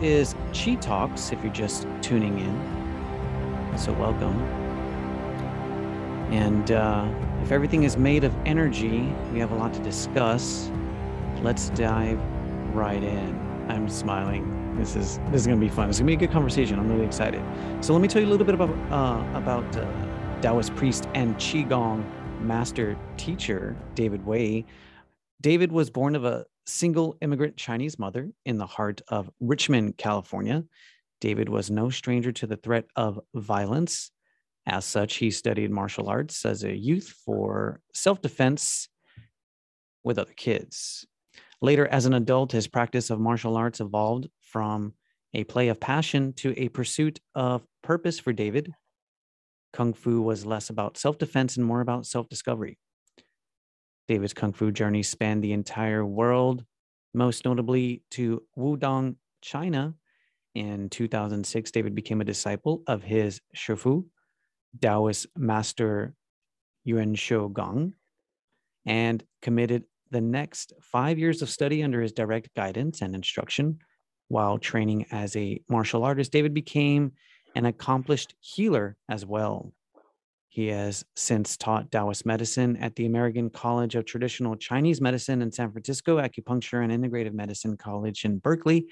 [0.00, 3.78] is Chi Talks if you're just tuning in.
[3.78, 4.40] So, welcome.
[6.32, 7.08] And uh,
[7.42, 10.70] if everything is made of energy, we have a lot to discuss.
[11.42, 12.18] Let's dive
[12.74, 13.66] right in.
[13.68, 14.76] I'm smiling.
[14.76, 15.88] This is this is gonna be fun.
[15.88, 16.78] It's gonna be a good conversation.
[16.78, 17.42] I'm really excited.
[17.80, 19.86] So let me tell you a little bit about uh, about uh,
[20.40, 22.04] Taoist priest and qigong
[22.40, 24.64] master teacher David Wei.
[25.40, 30.64] David was born of a single immigrant Chinese mother in the heart of Richmond, California.
[31.20, 34.10] David was no stranger to the threat of violence.
[34.66, 38.88] As such, he studied martial arts as a youth for self defense
[40.02, 41.06] with other kids.
[41.60, 44.94] Later, as an adult, his practice of martial arts evolved from
[45.32, 48.72] a play of passion to a pursuit of purpose for David.
[49.72, 52.78] Kung Fu was less about self defense and more about self discovery.
[54.06, 56.64] David's Kung Fu journey spanned the entire world,
[57.14, 59.94] most notably to Wudang, China.
[60.54, 64.04] In 2006, David became a disciple of his Shifu,
[64.80, 66.14] Taoist master
[66.84, 67.94] Yuan Shou Gong,
[68.86, 73.78] and committed the next five years of study under his direct guidance and instruction.
[74.28, 77.12] While training as a martial artist, David became
[77.54, 79.72] an accomplished healer as well.
[80.54, 85.50] He has since taught Taoist medicine at the American College of Traditional Chinese Medicine in
[85.50, 88.86] San Francisco, acupuncture and integrative medicine college in Berkeley,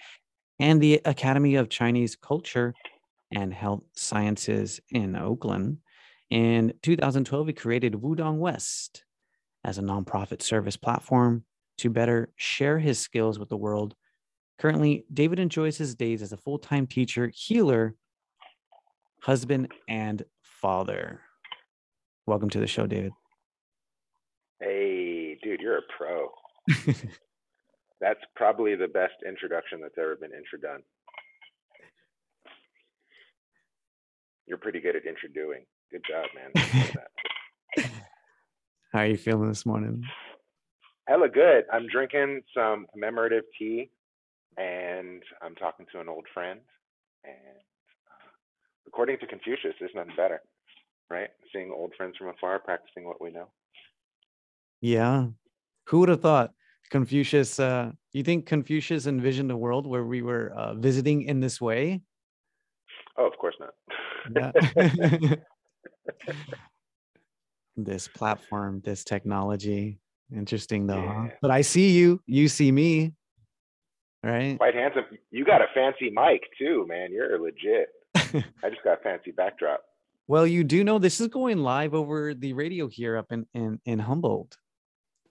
[0.58, 2.74] and the Academy of Chinese Culture
[3.30, 5.78] and Health Sciences in Oakland.
[6.30, 9.04] In 2012, he created Wudang West
[9.62, 11.44] as a nonprofit service platform
[11.78, 13.94] to better share his skills with the world.
[14.58, 17.94] Currently, David enjoys his days as a full time teacher, healer,
[19.20, 21.20] husband, and father.
[22.32, 23.12] Welcome to the show, David.
[24.58, 26.30] Hey, dude, you're a pro.
[28.00, 30.80] that's probably the best introduction that's ever been introdone.
[34.46, 35.66] You're pretty good at introducing.
[35.90, 36.94] Good job, man.
[38.94, 40.02] How are you feeling this morning?
[41.08, 41.64] Hella good.
[41.70, 43.90] I'm drinking some commemorative tea
[44.56, 46.60] and I'm talking to an old friend.
[47.24, 47.34] And
[48.10, 48.30] uh,
[48.86, 50.40] according to Confucius, there's nothing better
[51.12, 51.28] right?
[51.52, 53.48] Seeing old friends from afar, practicing what we know.
[54.80, 55.26] Yeah.
[55.88, 56.52] Who would have thought
[56.90, 57.60] Confucius?
[57.60, 62.00] Uh, you think Confucius envisioned a world where we were uh, visiting in this way?
[63.18, 63.74] Oh, of course not.
[67.76, 69.98] this platform, this technology.
[70.34, 71.26] Interesting though, yeah.
[71.26, 71.34] huh?
[71.42, 73.12] But I see you, you see me,
[74.22, 74.56] right?
[74.56, 75.04] Quite handsome.
[75.30, 77.12] You got a fancy mic too, man.
[77.12, 77.88] You're legit.
[78.14, 79.82] I just got a fancy backdrop.
[80.28, 83.80] Well, you do know this is going live over the radio here up in in,
[83.84, 84.56] in Humboldt.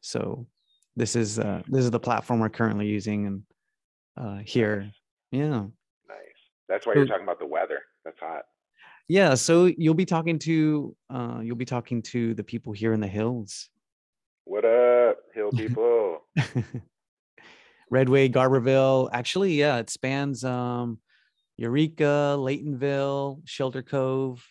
[0.01, 0.47] So
[0.95, 3.43] this is uh this is the platform we're currently using and
[4.17, 4.91] uh here.
[5.31, 5.61] Yeah.
[6.09, 6.39] Nice.
[6.67, 7.79] That's why you're talking about the weather.
[8.03, 8.43] That's hot.
[9.07, 12.99] Yeah, so you'll be talking to uh you'll be talking to the people here in
[12.99, 13.69] the hills.
[14.43, 16.19] What up, hill people?
[17.89, 19.09] Redway, Garberville.
[19.13, 20.99] Actually, yeah, it spans um
[21.57, 24.45] Eureka, Laytonville, Shelter Cove,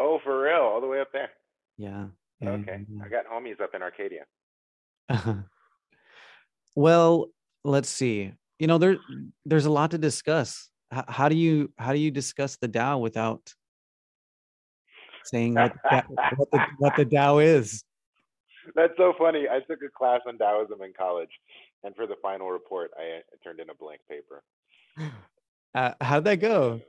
[0.00, 0.62] Oh, for real?
[0.62, 1.28] All the way up there?
[1.76, 2.06] Yeah.
[2.40, 2.86] yeah okay.
[2.88, 3.04] Yeah.
[3.04, 4.24] I got homies up in Arcata.
[6.74, 7.28] well,
[7.64, 8.32] let's see.
[8.58, 8.96] You know, there
[9.44, 10.70] there's a lot to discuss.
[10.92, 13.52] H- how do you how do you discuss the Tao without
[15.24, 15.74] saying what
[16.36, 17.84] what, the, what the Tao is?
[18.74, 19.46] That's so funny.
[19.50, 21.30] I took a class on Taoism in college,
[21.84, 24.42] and for the final report, I, I turned in a blank paper.
[25.74, 26.80] Uh, how'd that go?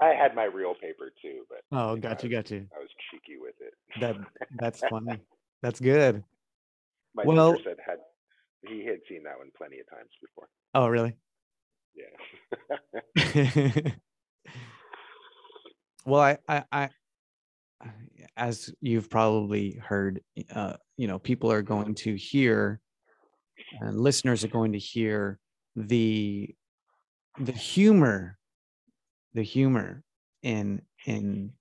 [0.00, 2.66] I had my real paper too, but oh, got you, got you.
[2.74, 3.74] I was cheeky with it.
[4.00, 4.16] That
[4.58, 5.20] that's funny.
[5.62, 6.24] That's good.
[7.14, 7.98] My well, said had
[8.62, 10.48] he had seen that one plenty of times before.
[10.74, 11.16] Oh, really?
[11.94, 13.92] Yeah.
[16.04, 16.88] well, I, I, I,
[18.36, 20.20] as you've probably heard,
[20.54, 22.80] uh, you know, people are going to hear,
[23.80, 25.38] and listeners are going to hear
[25.76, 26.54] the
[27.38, 28.38] the humor
[29.34, 30.02] the humor
[30.42, 31.52] in in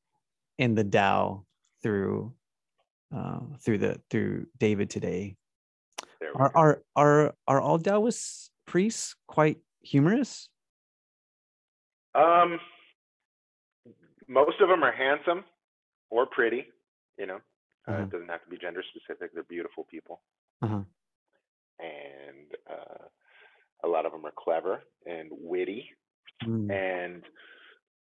[0.58, 1.46] in the Tao
[1.82, 2.34] through
[3.16, 5.36] uh, through the through David today.
[6.36, 10.50] Are, are are are all Taoist priests quite humorous?
[12.14, 12.60] Um,
[14.28, 15.44] most of them are handsome
[16.10, 16.68] or pretty.
[17.18, 17.40] You know,
[17.88, 18.04] uh, uh-huh.
[18.04, 19.34] it doesn't have to be gender specific.
[19.34, 20.22] They're beautiful people,
[20.62, 20.82] uh-huh.
[21.80, 23.06] and uh,
[23.84, 25.90] a lot of them are clever and witty,
[26.46, 26.72] mm.
[26.72, 27.24] and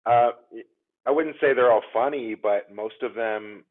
[0.07, 0.31] uh,
[1.07, 3.65] I wouldn't say they're all funny, but most of them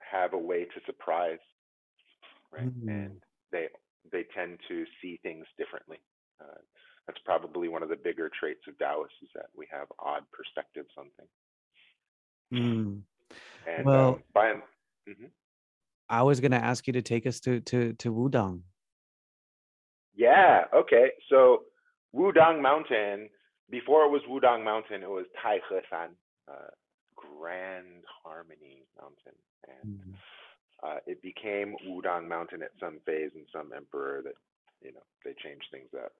[0.00, 1.38] have a way to surprise,
[2.52, 2.66] right?
[2.66, 2.88] Mm-hmm.
[2.88, 3.22] And
[3.52, 3.68] they
[4.10, 5.98] they tend to see things differently.
[6.40, 6.58] Uh,
[7.06, 10.90] that's probably one of the bigger traits of Taoists is that we have odd perspectives
[10.98, 11.30] on things.
[12.54, 13.02] Mm.
[13.66, 14.52] And Well, um, by
[15.08, 15.30] mhm.
[16.08, 18.62] I was gonna ask you to take us to to to Wudang.
[20.14, 21.10] yeah, okay.
[21.28, 21.64] So
[22.14, 23.28] Wudang Mountain,
[23.70, 26.10] before it was Wudang Mountain, it was Taihesan,
[26.48, 26.70] uh,
[27.16, 29.36] Grand Harmony Mountain,
[29.68, 30.14] and Mm.
[30.82, 34.34] uh, it became Wudang Mountain at some phase and some emperor that
[34.80, 36.12] you know they change things up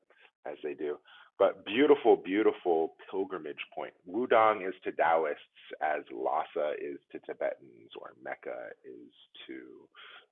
[0.47, 0.99] as they do.
[1.39, 3.95] But beautiful, beautiful pilgrimage point.
[4.09, 9.13] Wudang is to Taoists as Lhasa is to Tibetans, or Mecca is
[9.47, 9.89] to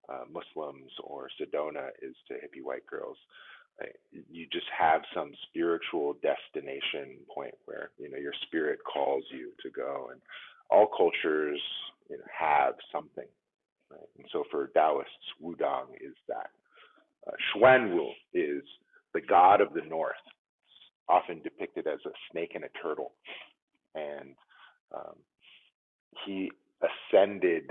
[0.09, 3.19] uh, Muslims, or Sedona is to hippie white girls.
[4.31, 9.70] You just have some spiritual destination point where you know your spirit calls you to
[9.70, 10.20] go, and
[10.70, 11.61] all cultures
[12.08, 13.28] you know, have something.
[13.90, 14.08] Right?
[14.19, 15.11] And so for Taoists,
[15.43, 16.50] Wudang is that.
[17.26, 18.62] Uh, Xuanwu is
[19.14, 20.14] the god of the north,
[21.08, 23.12] often depicted as a snake and a turtle.
[23.94, 24.34] And
[24.94, 25.17] um,
[26.25, 26.50] he
[26.82, 27.70] ascended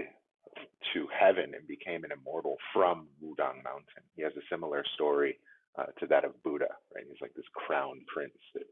[0.93, 4.03] to heaven and became an immortal from Wudang Mountain.
[4.15, 5.37] He has a similar story
[5.77, 7.05] uh, to that of Buddha, right?
[7.07, 8.63] He's like this crown prince that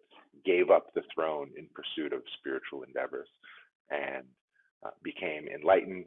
[0.46, 3.28] gave up the throne in pursuit of spiritual endeavors
[3.90, 4.26] and
[4.86, 6.06] uh, became enlightened.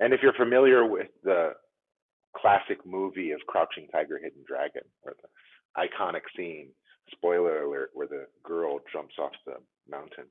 [0.00, 1.52] And if you're familiar with the
[2.36, 5.28] classic movie of Crouching Tiger, Hidden Dragon, or the
[5.80, 6.68] iconic scene,
[7.12, 9.54] spoiler alert, where the girl jumps off the
[9.90, 10.24] mountain,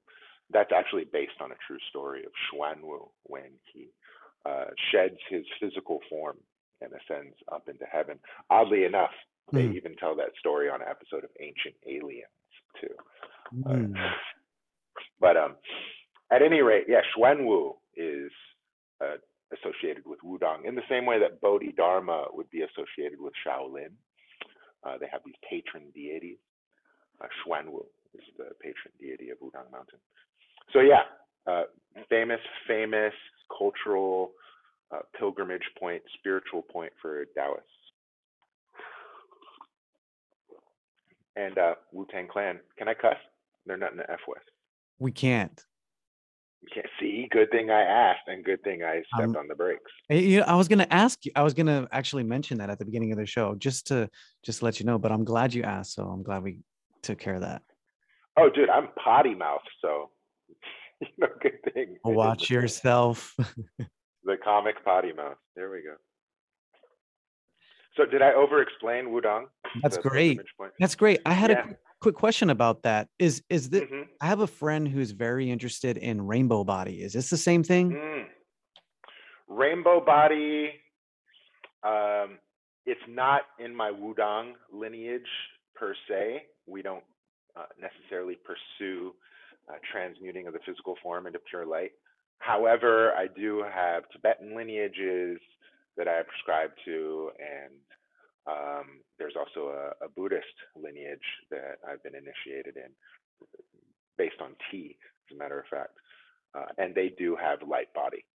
[0.51, 3.89] that's actually based on a true story of Xuanwu when he
[4.45, 6.37] uh, sheds his physical form
[6.81, 8.19] and ascends up into heaven.
[8.49, 9.11] Oddly enough,
[9.51, 9.73] they Hmm.
[9.73, 12.27] even tell that story on an episode of Ancient Aliens
[12.79, 12.95] too.
[13.65, 14.19] Uh, Mm.
[15.19, 15.55] but um,
[16.31, 18.31] at any rate, yeah, Xuanwu is
[18.99, 19.17] uh,
[19.53, 23.93] associated with Wudang in the same way that Bodhidharma would be associated with Shaolin.
[24.83, 26.39] Uh, they have these patron deities.
[27.21, 29.99] Uh, Xuanwu is the patron deity of Wudang Mountain.
[30.73, 31.03] So yeah,
[31.45, 31.63] uh,
[32.09, 33.13] famous, famous
[33.57, 34.33] cultural
[34.91, 37.76] uh, pilgrimage point, spiritual point for Taoists.
[41.37, 43.15] And uh, Wu Tang Clan, can I cuss?
[43.65, 44.45] They're not in the F West.
[44.99, 45.61] We can't.
[46.61, 47.27] You can't see.
[47.29, 49.91] Good thing I asked, and good thing I stepped Um, on the brakes.
[50.09, 51.31] You know, I was gonna ask you.
[51.35, 54.09] I was gonna actually mention that at the beginning of the show, just to
[54.43, 54.97] just to let you know.
[54.97, 56.61] But I'm glad you asked, so I'm glad we
[57.03, 57.61] took care of that.
[58.37, 60.09] Oh, dude, I'm potty mouth, so
[61.01, 61.97] you know, good thing.
[62.03, 63.35] Watch yourself.
[64.23, 65.37] The comic potty mouth.
[65.55, 65.93] There we go.
[67.97, 69.45] So, did I over-explain Wudang?
[69.81, 70.39] That's great.
[70.79, 71.19] That's great.
[71.25, 71.59] I had Yeah.
[71.59, 73.09] a quick, quick question about that.
[73.17, 74.07] Is is that Mhm.
[74.21, 77.01] I have a friend who's very interested in rainbow body.
[77.01, 77.91] Is this the same thing?
[77.93, 78.29] Mm.
[79.47, 80.79] Rainbow body.
[81.83, 82.39] Um,
[82.85, 85.29] it's not in my Wudang lineage
[85.75, 86.45] per se.
[86.67, 87.03] We don't
[87.55, 89.15] uh, necessarily pursue
[89.67, 91.91] uh, transmuting of the physical form into pure light.
[92.39, 95.39] However, I do have Tibetan lineages
[95.97, 97.73] that I prescribe to, and
[98.47, 100.45] um, there's also a, a Buddhist
[100.75, 101.19] lineage
[101.51, 102.89] that I've been initiated in,
[104.17, 104.97] based on tea,
[105.29, 105.97] as a matter of fact.
[106.55, 108.25] Uh, and they do have light body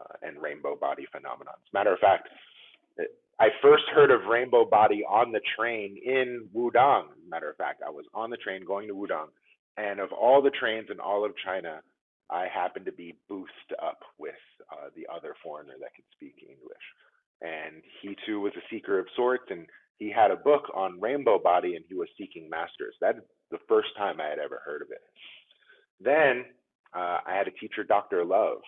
[0.00, 1.54] uh, and rainbow body phenomenon.
[1.56, 2.28] As a matter of fact,
[3.40, 7.10] I first heard of rainbow body on the train in Wudang.
[7.10, 9.26] As a matter of fact, I was on the train going to Wudang,
[9.76, 11.80] and of all the trains in all of China,
[12.30, 14.38] I happened to be boosted up with
[14.70, 16.86] uh, the other foreigner that could speak English.
[17.42, 19.66] And he too was a seeker of sorts, and
[19.98, 22.94] he had a book on rainbow body, and he was seeking masters.
[23.00, 23.18] That's
[23.50, 25.02] the first time I had ever heard of it.
[26.00, 26.44] Then
[26.94, 28.24] uh, I had a teacher, Dr.
[28.24, 28.58] Love,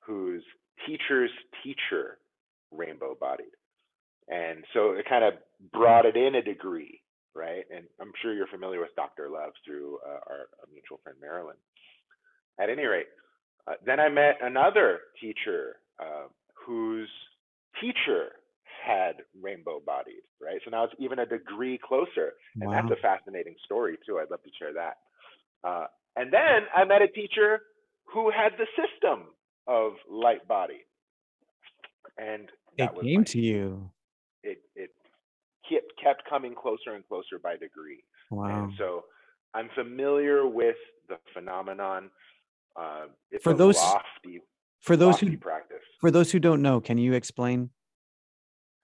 [0.00, 0.42] whose
[0.86, 1.30] teacher's
[1.62, 2.18] teacher
[2.70, 3.54] rainbow bodied.
[4.28, 5.34] And so it kind of
[5.72, 7.00] brought it in a degree,
[7.34, 7.64] right?
[7.74, 9.28] And I'm sure you're familiar with Dr.
[9.30, 11.56] Love through uh, our, our mutual friend Marilyn.
[12.60, 13.06] At any rate,
[13.68, 16.26] uh, then I met another teacher uh,
[16.66, 17.08] whose
[17.80, 18.32] teacher
[18.84, 20.60] had rainbow bodied, right?
[20.64, 22.34] So now it's even a degree closer.
[22.60, 22.82] And Wow.
[22.88, 24.18] that's a fascinating story, too.
[24.20, 24.98] I'd love to share that.
[25.64, 27.62] Uh, and then I met a teacher
[28.04, 29.28] who had the system
[29.66, 30.84] of light body.
[32.18, 33.90] And that It was came to you.
[34.42, 34.90] it it
[35.68, 38.04] kept kept coming closer and closer by degree.
[38.30, 38.64] Wow.
[38.64, 39.04] And so
[39.54, 40.76] I'm familiar with
[41.08, 42.10] the phenomenon.
[42.76, 44.40] Uh, it's For those- lofty,
[44.86, 45.82] For those who practice.
[46.00, 47.70] for those who don't know, can you explain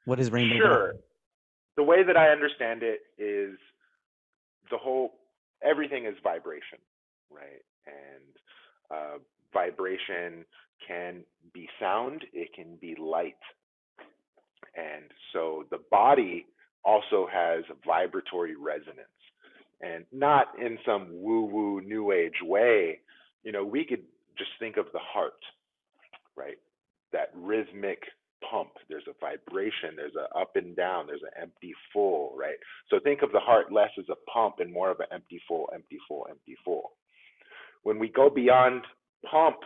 [0.05, 0.57] what is rainbow?
[0.57, 0.95] Sure.
[1.77, 3.57] The way that I understand it is
[4.71, 5.15] the whole
[5.63, 6.79] everything is vibration,
[7.31, 7.63] right?
[7.87, 8.33] And
[8.91, 9.19] uh,
[9.55, 10.45] vibration
[10.87, 13.37] can be sound, it can be light.
[14.77, 16.47] And so the body
[16.85, 19.07] also has vibratory resonance.
[19.81, 22.99] And not in some woo woo new age way.
[23.45, 24.03] You know, we could
[24.37, 25.41] just think of the heart,
[26.37, 26.57] right?
[27.13, 28.01] That rhythmic
[28.49, 28.71] pump.
[28.89, 32.57] There's a vibration, there's an up and down, there's an empty full, right?
[32.89, 35.69] So think of the heart less as a pump and more of an empty full,
[35.75, 36.93] empty full, empty full.
[37.83, 38.83] When we go beyond
[39.31, 39.57] pump,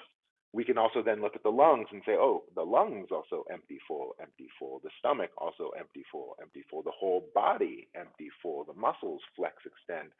[0.52, 3.78] we can also then look at the lungs and say, oh, the lungs also empty
[3.87, 4.80] full, empty full.
[4.82, 6.82] The stomach also empty full, empty full.
[6.82, 8.64] The whole body empty full.
[8.64, 10.12] The muscles flex, extend.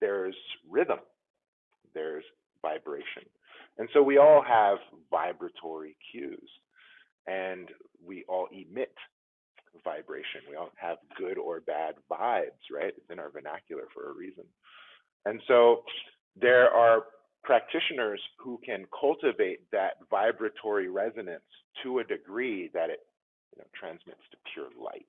[0.00, 0.34] There's
[0.68, 0.98] rhythm.
[1.94, 2.24] There's
[2.60, 3.22] vibration.
[3.78, 4.78] And so we all have
[5.10, 6.50] vibratory cues
[7.26, 7.68] and
[8.04, 8.92] we all emit
[9.84, 10.42] vibration.
[10.48, 12.94] We all have good or bad vibes, right?
[12.96, 14.44] It's in our vernacular for a reason.
[15.24, 15.82] And so
[16.40, 17.04] there are
[17.44, 21.44] practitioners who can cultivate that vibratory resonance
[21.82, 23.00] to a degree that it
[23.54, 25.06] you know, transmits to pure light.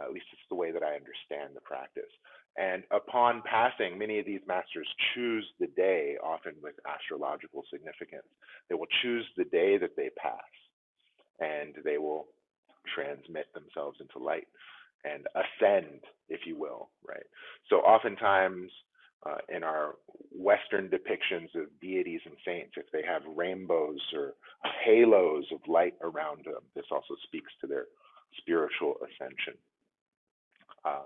[0.00, 2.10] at least it's the way that I understand the practice.
[2.58, 8.26] And upon passing, many of these masters choose the day, often with astrological significance.
[8.68, 10.40] They will choose the day that they pass,
[11.38, 12.28] and they will
[12.94, 14.48] transmit themselves into light
[15.04, 17.26] and ascend, if you will, right?
[17.68, 18.70] So oftentimes
[19.24, 19.94] uh, in our
[20.32, 24.34] Western depictions of deities and saints, if they have rainbows or
[24.84, 27.86] halos of light around them, this also speaks to their
[28.38, 29.54] spiritual ascension.
[30.84, 31.02] Uh,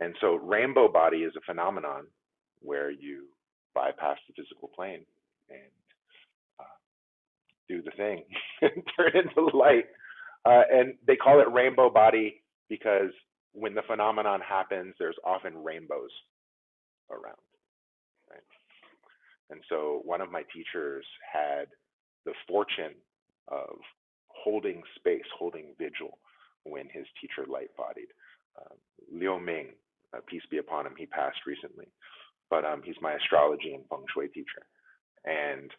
[0.00, 2.06] and so, rainbow body is a phenomenon
[2.60, 3.24] where you
[3.74, 5.04] bypass the physical plane
[5.50, 5.70] and
[6.60, 6.64] uh,
[7.68, 8.24] do the thing
[8.96, 9.86] turn into light.
[10.44, 13.10] Uh, and they call it rainbow body because
[13.52, 16.10] when the phenomenon happens, there's often rainbows
[17.10, 17.42] around.
[18.30, 18.40] Right?
[19.50, 21.66] And so one of my teachers had
[22.24, 22.94] the fortune
[23.48, 23.78] of
[24.28, 26.18] holding space, holding vigil
[26.64, 28.08] when his teacher light bodied.
[28.60, 28.76] Um,
[29.12, 29.68] Liu Ming,
[30.14, 31.86] uh, peace be upon him, he passed recently,
[32.50, 34.62] but um, he's my astrology and feng shui teacher.
[35.24, 35.70] And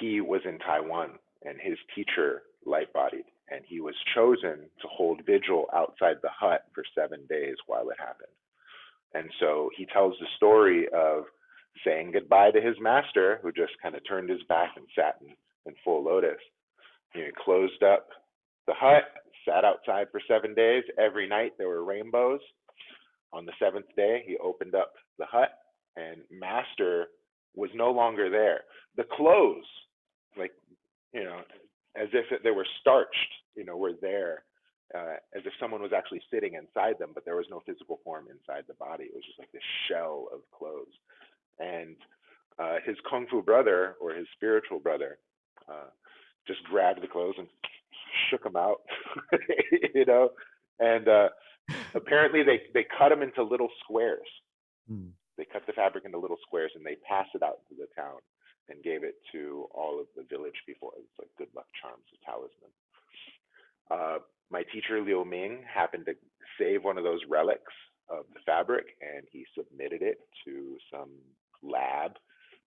[0.00, 5.22] he was in Taiwan and his teacher light bodied and he was chosen to hold
[5.24, 8.32] vigil outside the hut for seven days while it happened.
[9.14, 11.24] And so he tells the story of
[11.84, 15.34] saying goodbye to his master, who just kind of turned his back and sat in,
[15.66, 16.40] in full lotus.
[17.14, 18.08] he closed up
[18.66, 19.04] the hut,
[19.46, 20.84] sat outside for seven days.
[20.98, 22.40] Every night there were rainbows.
[23.32, 25.50] On the seventh day, he opened up the hut,
[25.96, 27.06] and master
[27.54, 28.60] was no longer there.
[28.96, 29.64] The clothes,
[30.36, 30.52] like,
[31.12, 31.40] you know,
[31.96, 34.44] as if they were starched, you know, were there
[34.94, 38.26] uh, as if someone was actually sitting inside them, but there was no physical form
[38.30, 39.04] inside the body.
[39.04, 40.94] It was just like this shell of clothes.
[41.58, 41.96] And
[42.58, 45.18] uh, his kung fu brother or his spiritual brother
[45.68, 45.90] uh,
[46.46, 47.48] just grabbed the clothes and
[48.30, 48.80] shook them out,
[49.94, 50.30] you know.
[50.80, 51.28] And uh,
[51.94, 54.28] apparently they they cut them into little squares.
[54.88, 55.08] Hmm.
[55.36, 58.18] They cut the fabric into little squares and they passed it out to the town
[58.68, 62.18] and gave it to all of the village people as like good luck charms, a
[62.26, 62.72] talisman.
[63.90, 64.18] Uh,
[64.50, 66.14] my teacher Liu Ming happened to
[66.58, 67.72] save one of those relics
[68.10, 71.10] of the fabric and he submitted it to some
[71.62, 72.12] lab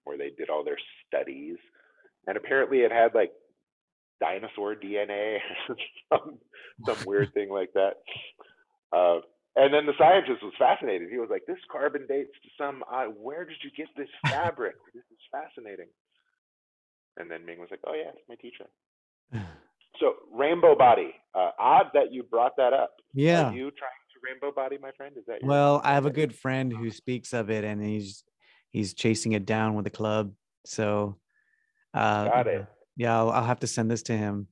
[0.03, 1.57] where they did all their studies.
[2.27, 3.31] And apparently it had like
[4.19, 5.39] dinosaur DNA,
[6.11, 6.37] some,
[6.85, 7.95] some weird thing like that.
[8.91, 9.19] Uh,
[9.55, 11.09] and then the scientist was fascinated.
[11.11, 12.83] He was like, "This carbon dates to some.
[12.91, 14.75] Uh, where did you get this fabric?
[14.93, 15.87] this is fascinating."
[17.17, 18.65] And then Ming was like, "Oh yeah, it's my teacher."
[19.99, 21.13] So rainbow body.
[21.35, 22.95] Uh, odd that you brought that up.
[23.13, 23.49] Yeah.
[23.49, 25.15] Are you trying to rainbow body, my friend?
[25.15, 25.79] Is that well?
[25.83, 28.23] I have a good friend who speaks of it, and he's
[28.71, 30.33] he's chasing it down with a club.
[30.65, 31.17] So,
[31.93, 32.65] uh, got it.
[32.95, 34.47] Yeah, I'll, I'll have to send this to him.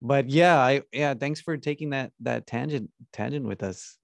[0.00, 1.14] But yeah, I yeah.
[1.14, 3.98] Thanks for taking that that tangent tangent with us.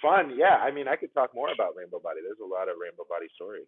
[0.00, 0.56] Fun, yeah.
[0.56, 2.20] I mean, I could talk more about rainbow body.
[2.22, 3.66] There's a lot of rainbow body stories,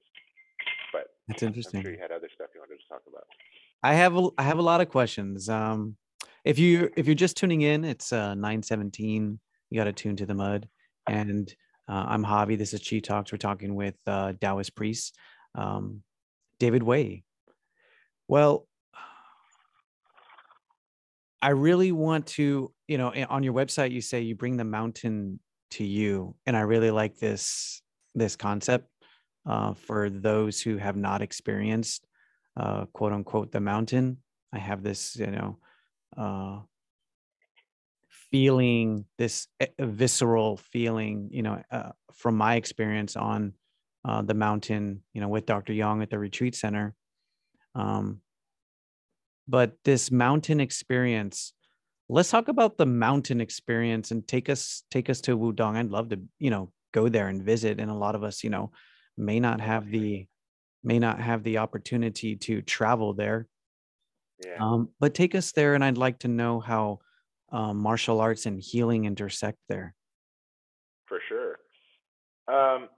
[0.90, 1.80] but that's interesting.
[1.80, 3.24] I'm sure you had other stuff you wanted to talk about.
[3.82, 5.50] I have a, I have a lot of questions.
[5.50, 5.96] Um,
[6.44, 9.38] if you if you're just tuning in, it's uh 917.
[9.70, 10.68] You got to tune to the mud.
[11.08, 11.54] And
[11.88, 12.56] uh, I'm Javi.
[12.56, 13.32] This is Chi Talks.
[13.32, 15.16] We're talking with uh, Taoist priest
[15.54, 16.02] um,
[16.58, 17.24] David Wei.
[18.28, 18.66] Well,
[21.42, 25.40] I really want to, you know, on your website you say you bring the mountain
[25.72, 27.82] to you, and I really like this
[28.14, 28.88] this concept
[29.46, 32.06] uh, for those who have not experienced,
[32.56, 34.18] uh, quote unquote, the mountain.
[34.52, 35.58] I have this, you know,
[36.16, 36.60] uh,
[38.30, 39.46] feeling this
[39.78, 43.52] visceral feeling you know uh, from my experience on
[44.06, 46.94] uh, the mountain you know with dr young at the retreat center
[47.74, 48.20] um,
[49.52, 51.52] but this mountain experience
[52.08, 56.08] let's talk about the mountain experience and take us take us to wudang i'd love
[56.08, 58.72] to you know go there and visit and a lot of us you know
[59.16, 60.26] may not have the
[60.82, 63.46] may not have the opportunity to travel there
[64.44, 64.58] Yeah.
[64.58, 67.00] um, but take us there and i'd like to know how
[67.52, 69.94] um, martial arts and healing intersect there
[71.12, 71.58] for sure.
[72.48, 72.88] Um,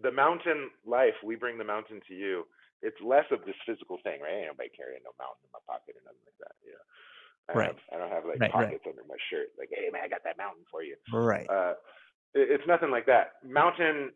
[0.00, 2.46] the mountain life, we bring the mountain to you.
[2.82, 4.42] It's less of this physical thing, right?
[4.42, 6.56] Ain't nobody carrying no mountain in my pocket or nothing like that.
[6.66, 6.82] Yeah.
[7.48, 7.68] I right.
[7.68, 8.94] Have, I don't have like right, pockets right.
[8.94, 9.54] under my shirt.
[9.58, 10.96] Like, hey man, I got that mountain for you.
[11.12, 11.46] Right.
[11.48, 11.74] Uh,
[12.34, 13.42] it, it's nothing like that.
[13.44, 14.10] Mountain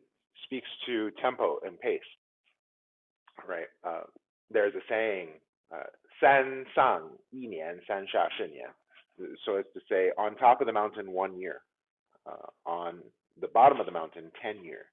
[0.44, 2.06] speaks to tempo and pace.
[3.46, 3.70] Right.
[3.84, 4.06] Uh,
[4.50, 5.28] there's a saying,
[5.74, 5.90] uh,
[6.20, 8.62] "san sang yi nian san sha shi
[9.44, 11.62] so as to say, on top of the mountain one year,
[12.26, 13.00] uh, on
[13.40, 14.86] the bottom of the mountain ten years.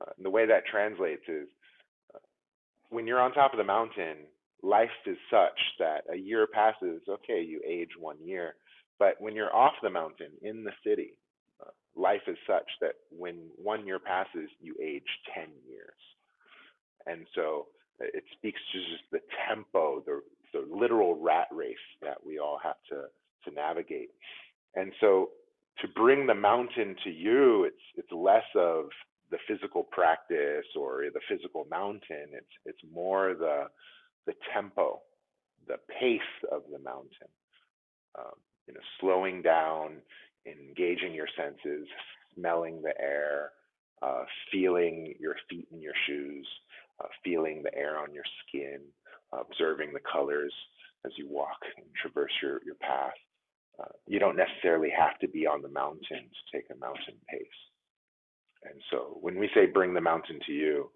[0.00, 1.48] Uh, the way that translates is
[2.14, 2.18] uh,
[2.90, 4.16] when you're on top of the mountain,
[4.62, 8.54] life is such that a year passes, okay, you age one year.
[8.98, 11.12] But when you're off the mountain in the city,
[11.60, 15.92] uh, life is such that when one year passes, you age 10 years.
[17.06, 17.66] And so
[18.00, 20.22] uh, it speaks to just the tempo, the,
[20.52, 23.04] the literal rat race that we all have to,
[23.48, 24.10] to navigate.
[24.74, 25.30] And so
[25.80, 28.86] to bring the mountain to you, it's it's less of
[29.30, 32.28] the physical practice or the physical mountain.
[32.32, 33.64] It's it's more the
[34.26, 35.00] the tempo,
[35.66, 36.20] the pace
[36.52, 37.30] of the mountain.
[38.18, 38.34] Um,
[38.66, 39.98] you know, slowing down,
[40.46, 41.86] engaging your senses,
[42.34, 43.50] smelling the air,
[44.02, 46.46] uh, feeling your feet in your shoes,
[47.02, 48.80] uh, feeling the air on your skin,
[49.32, 50.52] observing the colors
[51.04, 53.14] as you walk and traverse your, your path.
[53.78, 57.60] Uh, you don't necessarily have to be on the mountain to take a mountain pace.
[58.70, 60.90] And so when we say bring the mountain to you,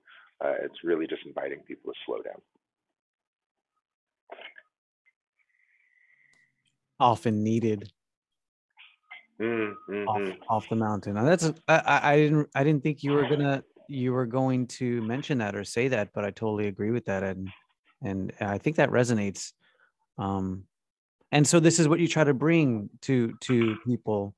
[0.45, 2.41] uh, it's really just inviting people to slow down.
[7.00, 7.91] often needed.
[9.41, 9.75] Mm,
[10.07, 11.15] off, off the mountain.
[11.15, 14.67] Now, that's I, I I didn't i didn't think you were gonna you were going
[14.67, 17.49] to mention that or say that but i totally agree with that and
[18.03, 19.53] and i think that resonates.
[20.18, 20.64] Um
[21.33, 24.35] and so this is what you try to bring to to people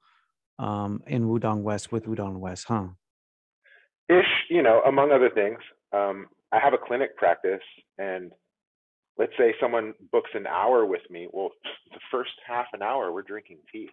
[0.60, 2.86] um in wudang west with wudang west huh
[4.18, 5.58] Ish, you know, among other things.
[5.92, 7.62] Um, I have a clinic practice,
[7.98, 8.32] and
[9.16, 11.28] let's say someone books an hour with me.
[11.32, 11.50] Well,
[11.90, 13.88] the first half an hour, we're drinking tea.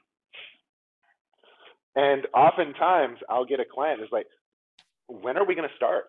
[1.95, 4.27] And oftentimes I'll get a client who's like,
[5.07, 6.05] when are we going to start?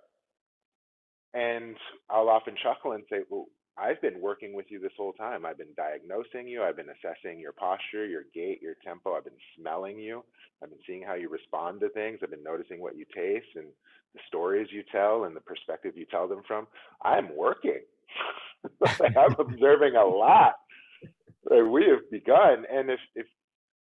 [1.33, 1.77] And
[2.09, 3.47] I'll often chuckle and say, well,
[3.81, 5.47] I've been working with you this whole time.
[5.47, 6.63] I've been diagnosing you.
[6.63, 9.15] I've been assessing your posture, your gait, your tempo.
[9.15, 10.25] I've been smelling you.
[10.63, 12.21] I've been seeing how you respond to things.
[12.23, 13.67] I've been noticing what you taste and
[14.15, 16.67] the stories you tell and the perspective you tell them from.
[17.03, 17.81] I'm working.
[19.01, 20.55] I'm observing a lot.
[21.51, 22.65] We have begun.
[22.71, 23.27] And if, if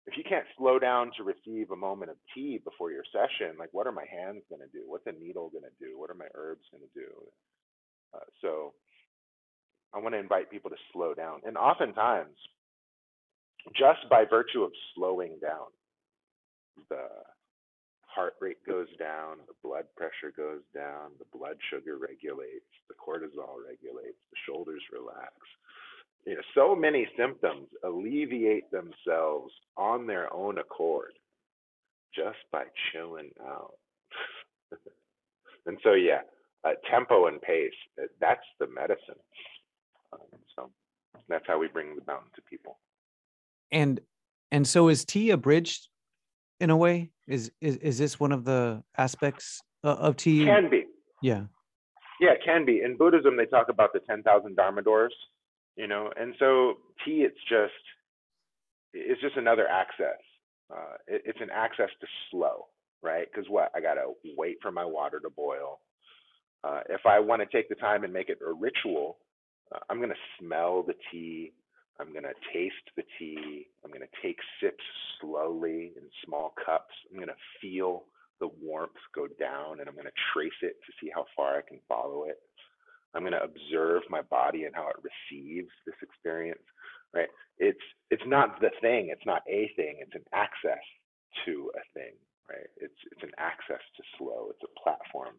[0.07, 3.69] if you can't slow down to receive a moment of tea before your session, like
[3.73, 4.83] what are my hands going to do?
[4.87, 5.99] What's a needle going to do?
[5.99, 7.11] What are my herbs going to do?
[8.13, 8.73] Uh, so
[9.93, 11.41] I want to invite people to slow down.
[11.45, 12.35] And oftentimes,
[13.75, 15.67] just by virtue of slowing down,
[16.89, 17.07] the
[18.17, 23.61] heart rate goes down, the blood pressure goes down, the blood sugar regulates, the cortisol
[23.67, 25.33] regulates, the shoulders relax.
[26.25, 31.13] You know, so many symptoms alleviate themselves on their own accord
[32.13, 33.73] just by chilling out.
[35.65, 36.21] and so, yeah,
[36.65, 37.71] uh, tempo and pace,
[38.01, 39.21] uh, that's the medicine.
[40.13, 40.19] Um,
[40.55, 40.69] so
[41.29, 42.79] that's how we bring the mountain to people.
[43.71, 43.99] and
[44.51, 45.89] and so is tea a bridge
[46.59, 50.69] in a way is is, is this one of the aspects o- of tea Can
[50.69, 50.85] be.
[51.21, 51.43] yeah
[52.21, 52.81] Yeah, it can be.
[52.81, 55.13] In Buddhism, they talk about the 10,000 Dharma doors,
[55.75, 57.73] you know, and so tea, it's just,
[58.93, 60.17] it's just another access.
[60.73, 62.65] Uh, it, it's an access to slow,
[63.03, 63.27] right?
[63.31, 63.69] Because what?
[63.75, 65.79] I got to wait for my water to boil.
[66.63, 69.26] Uh, if I want to take the time and make it a ritual, uh,
[69.73, 71.53] Uh, I'm going to smell the tea.
[71.99, 73.67] I'm going to taste the tea.
[73.83, 74.83] I'm going to take sips
[75.19, 76.93] slowly in small cups.
[77.09, 78.05] I'm going to feel
[78.39, 81.61] the warmth go down and I'm going to trace it to see how far I
[81.67, 82.39] can follow it.
[83.15, 86.61] I'm going to observe my body and how it receives this experience,
[87.13, 87.29] right?
[87.57, 90.83] It's it's not the thing, it's not a thing, it's an access
[91.45, 92.13] to a thing,
[92.49, 92.69] right?
[92.77, 94.49] It's it's an access to slow.
[94.51, 95.35] It's a platform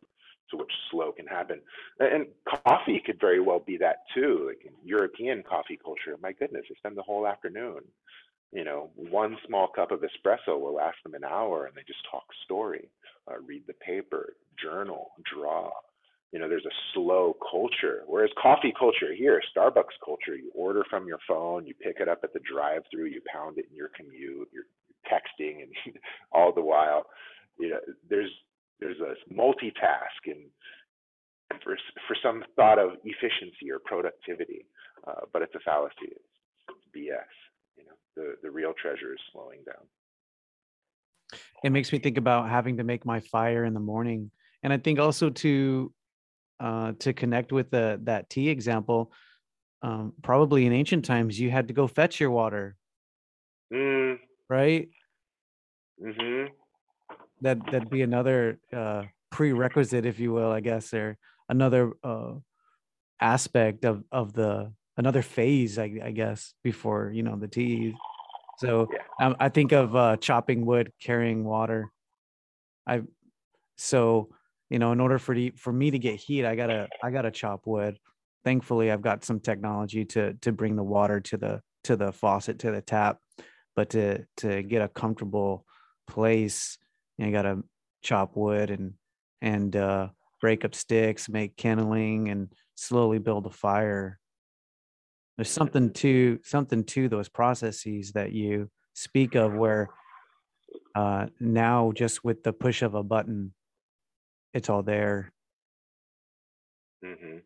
[0.51, 1.61] to which slow can happen.
[2.01, 2.27] And
[2.67, 4.47] coffee could very well be that too.
[4.49, 7.81] Like in European coffee culture, my goodness, they spend the whole afternoon
[8.53, 12.01] you know, one small cup of espresso will last them an hour and they just
[12.11, 12.89] talk story,
[13.31, 15.71] uh, read the paper, journal, draw.
[16.33, 18.03] You know, there's a slow culture.
[18.07, 22.21] Whereas coffee culture here, Starbucks culture, you order from your phone, you pick it up
[22.23, 24.65] at the drive through, you pound it in your commute, you're
[25.11, 25.97] texting and
[26.33, 27.05] all the while.
[27.59, 28.31] you know, there's
[28.81, 30.51] there's a multitask and
[31.63, 34.67] for for some thought of efficiency or productivity,
[35.07, 35.95] uh, but it's a fallacy.
[36.03, 36.23] It's,
[36.69, 37.25] it's BS.
[37.77, 39.87] You know, the the real treasure is slowing down.
[41.65, 44.31] It makes me think about having to make my fire in the morning,
[44.63, 45.93] and I think also to
[46.61, 49.13] uh, to connect with the that tea example.
[49.81, 52.77] Um, probably in ancient times, you had to go fetch your water,
[53.73, 54.89] Mm, right?
[56.03, 56.45] hmm
[57.41, 61.17] That that'd be another uh, prerequisite, if you will, I guess, or
[61.49, 62.35] another uh,
[63.21, 67.95] aspect of of the another phase, I, I guess, before you know the tea.
[68.59, 69.27] So Yeah.
[69.27, 71.93] um, I think of uh, chopping wood, carrying water.
[72.87, 73.03] I
[73.77, 74.31] so
[74.71, 77.31] you know, in order for the, for me to get heat, I gotta I gotta
[77.31, 77.99] chop wood.
[78.45, 82.59] Thankfully, I've got some technology to to bring the water to the to the faucet
[82.61, 83.19] to the tap,
[83.77, 85.65] but to to get a comfortable
[86.07, 86.79] place,
[87.19, 87.63] you, know, you gotta
[88.03, 88.95] chop wood and
[89.43, 90.09] and uh,
[90.41, 94.19] break up sticks, make kindling, and slowly build a fire.
[95.37, 99.89] There's something to something to those processes that you speak of where
[100.95, 103.55] uh, now just with the push of a button,
[104.53, 105.33] it's all there.
[107.05, 107.39] hmm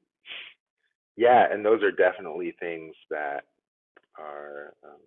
[1.16, 3.44] Yeah, and those are definitely things that
[4.18, 5.00] are um,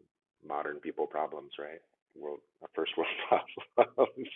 [0.47, 1.82] modern people problems, right?
[2.15, 2.39] World,
[2.75, 3.10] first world
[3.75, 4.28] problems.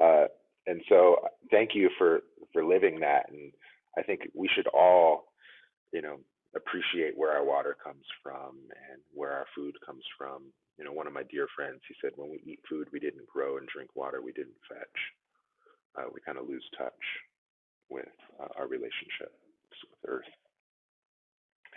[0.00, 0.24] Uh,
[0.66, 1.16] and so,
[1.50, 2.20] thank you for
[2.52, 3.30] for living that.
[3.30, 3.52] And
[3.96, 5.32] I think we should all,
[5.92, 6.18] you know,
[6.54, 8.56] appreciate where our water comes from
[8.90, 10.42] and where our food comes from.
[10.78, 13.26] You know, one of my dear friends, he said, when we eat food, we didn't
[13.26, 14.98] grow and drink water, we didn't fetch.
[15.98, 16.92] Uh, we kind of lose touch
[17.88, 18.08] with
[18.40, 19.32] uh, our relationship
[19.90, 20.24] with Earth.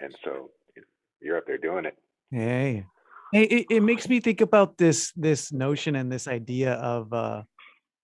[0.01, 0.87] And so you know,
[1.21, 1.97] you're up there doing it.
[2.31, 2.85] Hey,
[3.33, 7.43] hey, it, it makes me think about this this notion and this idea of uh,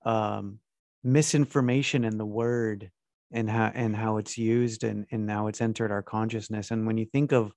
[0.06, 0.60] um,
[1.04, 2.92] misinformation in the word
[3.32, 6.72] and how and how it's used and and now it's entered our consciousness.
[6.72, 7.52] And when you think of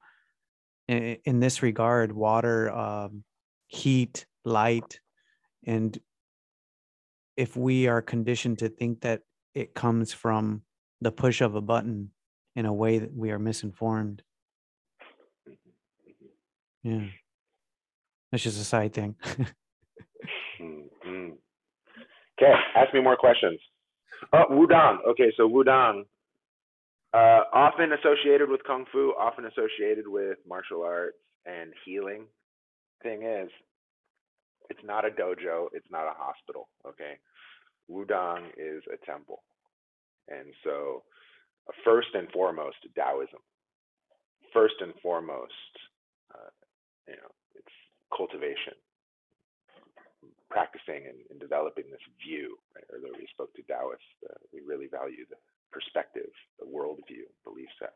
[0.89, 3.25] i- in this regard, water, um,
[3.69, 5.01] heat, light,
[5.67, 5.99] and
[7.37, 9.23] if we are conditioned to think that
[9.55, 10.63] it comes from
[11.01, 12.11] the push of a button
[12.57, 14.23] in a way that we are misinformed.
[16.83, 17.07] Yeah.
[18.33, 19.17] That's just a side thing.
[20.61, 21.35] Mm-hmm.
[22.41, 23.59] Okay, ask me more questions.
[24.33, 24.99] Oh, Wudang.
[25.09, 26.05] Okay, so Wudang,
[27.13, 32.27] uh, often associated with Kung Fu, often associated with martial arts and healing.
[33.03, 33.51] Thing is,
[34.71, 37.19] it's not a dojo, it's not a hospital, okay?
[37.91, 39.43] Wudang is a temple.
[40.29, 41.03] And so,
[41.69, 43.41] uh, first and foremost, Taoism.
[44.53, 45.53] First and foremost,
[46.35, 46.51] uh,
[47.09, 47.75] you know, it's
[48.17, 48.75] cultivation,
[50.51, 52.59] practicing and, and developing this view.
[52.75, 52.85] Right?
[52.93, 54.05] Earlier we spoke to Taoists.
[54.25, 55.37] Uh, we really value the
[55.73, 57.95] perspective, the worldview, belief set.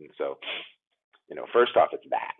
[0.00, 0.38] And so,
[1.28, 2.34] you know, first off, it's that.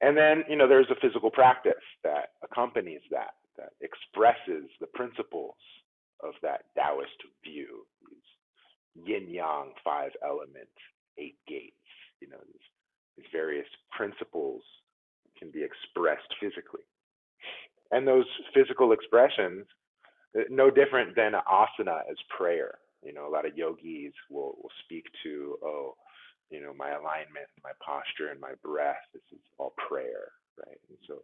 [0.00, 5.54] And then, you know, there's a physical practice that accompanies that, that expresses the principles
[6.20, 10.76] of that Taoist view, these yin yang, five elements,
[11.18, 11.76] eight gates,
[12.20, 12.66] you know, these,
[13.16, 14.62] these various principles
[15.38, 16.84] can be expressed physically.
[17.90, 19.66] And those physical expressions,
[20.36, 22.78] uh, no different than asana as prayer.
[23.02, 25.94] You know, a lot of yogis will, will speak to, oh,
[26.50, 29.00] you know, my alignment, my posture, and my breath.
[29.12, 30.80] This is all prayer, right?
[30.88, 31.22] And so,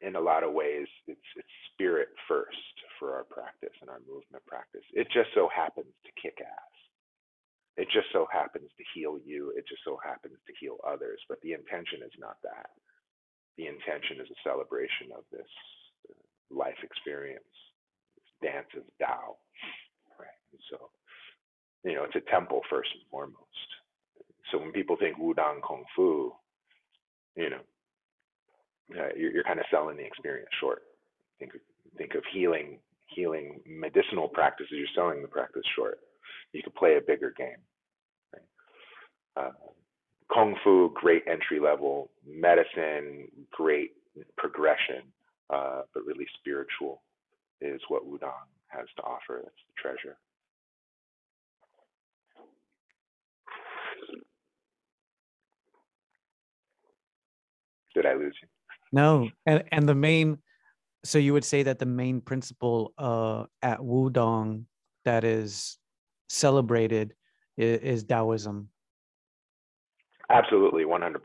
[0.00, 4.44] in a lot of ways, it's it's spirit first for our practice and our movement
[4.46, 4.84] practice.
[4.92, 6.76] It just so happens to kick ass.
[7.76, 9.52] It just so happens to heal you.
[9.56, 11.20] It just so happens to heal others.
[11.28, 12.68] But the intention is not that.
[13.58, 15.48] The intention is a celebration of this
[16.08, 16.14] uh,
[16.50, 17.44] life experience,
[18.16, 19.36] this dance of Tao,
[20.18, 20.40] right?
[20.52, 20.90] And so,
[21.84, 23.68] you know, it's a temple first and foremost.
[24.50, 26.32] So when people think Wudang Kung Fu,
[27.36, 27.62] you know,
[28.98, 30.82] uh, you're, you're kind of selling the experience short.
[31.38, 31.60] Think of,
[31.96, 34.72] think of healing, healing medicinal practices.
[34.72, 35.98] You're selling the practice short.
[36.52, 37.60] You could play a bigger game.
[38.32, 39.46] Right?
[39.46, 39.52] Uh,
[40.32, 42.10] Kung Fu, great entry level.
[42.26, 43.92] Medicine, great
[44.36, 45.02] progression.
[45.50, 47.02] Uh, but really spiritual
[47.60, 49.40] is what Wudang has to offer.
[49.42, 50.16] That's the treasure.
[57.94, 58.48] Did I lose you?
[58.92, 60.38] no, and and the main,
[61.04, 64.66] so you would say that the main principle uh, at Wudang
[65.04, 65.78] that is
[66.28, 67.14] celebrated
[67.56, 68.68] is, is Taoism.
[70.30, 71.16] Absolutely, 100%.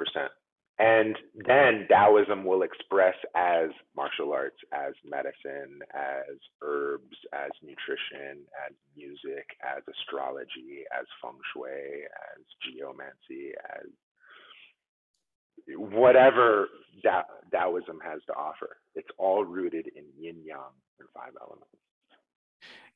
[0.77, 1.15] And
[1.47, 9.47] then Taoism will express as martial arts, as medicine, as herbs, as nutrition, as music,
[9.63, 12.03] as astrology, as feng shui,
[12.35, 13.87] as geomancy, as
[15.77, 16.67] whatever
[17.53, 18.75] Taoism has to offer.
[18.95, 21.67] It's all rooted in yin yang and five elements.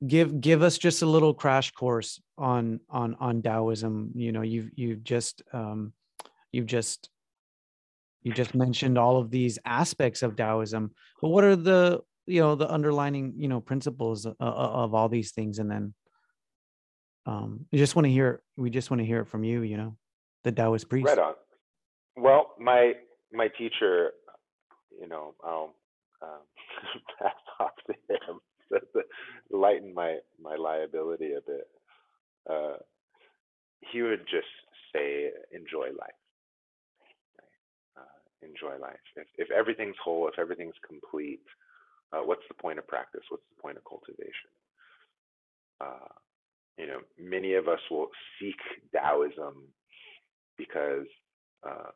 [0.05, 4.11] Give give us just a little crash course on on on Taoism.
[4.15, 5.93] You know, you've you've just um,
[6.51, 7.09] you've just
[8.21, 12.55] you just mentioned all of these aspects of Taoism, but what are the you know
[12.55, 15.59] the underlining you know principles of, of all these things?
[15.59, 15.93] And then
[17.25, 19.61] um, we just want to hear we just want to hear it from you.
[19.61, 19.97] You know,
[20.43, 21.07] the Taoist priest.
[21.07, 21.33] Right on.
[22.17, 22.93] Well, my
[23.31, 24.11] my teacher,
[24.99, 25.75] you know, I'll
[26.21, 26.41] um,
[27.21, 28.39] pass off to him
[28.93, 29.01] to
[29.49, 31.67] lighten my my liability a bit.
[32.49, 32.77] Uh,
[33.91, 34.47] he would just
[34.93, 36.18] say, "Enjoy life."
[38.41, 38.99] Enjoy life.
[39.15, 41.41] If, if everything's whole, if everything's complete,
[42.13, 43.21] uh, what's the point of practice?
[43.29, 44.49] What's the point of cultivation?
[45.81, 46.13] Uh,
[46.77, 48.07] you know, many of us will
[48.39, 48.55] seek
[48.95, 49.67] Taoism
[50.57, 51.05] because
[51.67, 51.91] uh,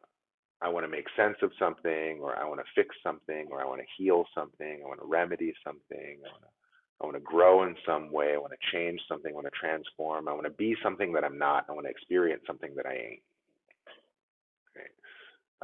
[0.62, 3.65] I want to make sense of something, or I want to fix something, or I
[3.65, 6.53] want to heal something, I want to remedy something, I want to
[7.01, 8.34] I want to grow in some way.
[8.34, 9.32] I want to change something.
[9.32, 10.29] I want to transform.
[10.29, 11.65] I want to be something that I'm not.
[11.67, 13.21] I want to experience something that I ain't.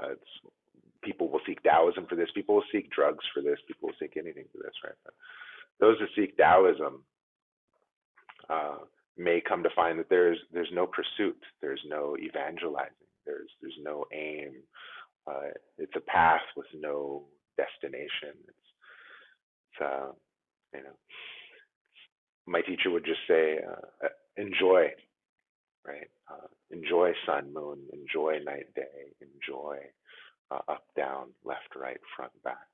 [0.02, 0.54] Uh, it's
[1.04, 2.30] people will seek Taoism for this.
[2.34, 3.60] People will seek drugs for this.
[3.68, 4.96] People will seek anything for this, right?
[5.04, 5.14] But
[5.80, 7.04] those who seek Taoism
[8.50, 8.78] uh,
[9.18, 12.94] may come to find that there's there's no pursuit, there's no evangelizing,
[13.26, 14.54] there's there's no aim.
[15.28, 17.24] Uh, it's a path with no
[17.58, 18.34] destination.
[18.48, 18.58] It's,
[19.72, 20.12] it's uh,
[20.74, 20.96] you know,
[22.48, 24.08] my teacher would just say, uh,
[24.38, 24.88] enjoy,
[25.86, 26.10] right?
[26.32, 29.78] Uh, enjoy sun, moon, enjoy night, day, enjoy
[30.52, 32.68] uh, up, down, left, right, front, back.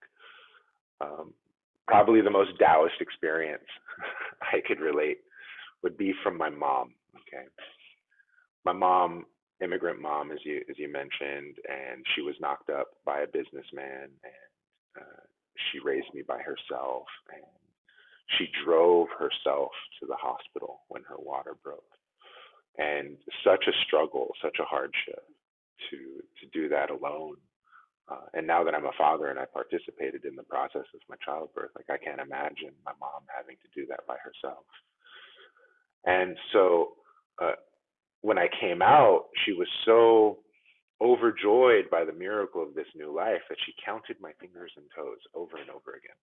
[1.01, 1.33] Um,
[1.87, 3.63] probably the most Taoist experience
[4.41, 5.19] I could relate
[5.83, 6.93] would be from my mom.
[7.15, 7.45] Okay,
[8.65, 9.25] my mom,
[9.61, 14.09] immigrant mom, as you as you mentioned, and she was knocked up by a businessman,
[14.23, 15.23] and uh,
[15.71, 17.43] she raised me by herself, and
[18.37, 21.83] she drove herself to the hospital when her water broke,
[22.77, 25.23] and such a struggle, such a hardship
[25.89, 25.97] to
[26.41, 27.35] to do that alone
[28.07, 31.15] uh, and now that I'm a father and I participated in the process of my
[31.25, 34.65] childbirth, like I can't imagine my mom having to do that by herself.
[36.05, 36.93] And so
[37.41, 37.57] uh,
[38.21, 40.39] when I came out, she was so
[41.01, 45.19] overjoyed by the miracle of this new life that she counted my fingers and toes
[45.33, 46.15] over and over again.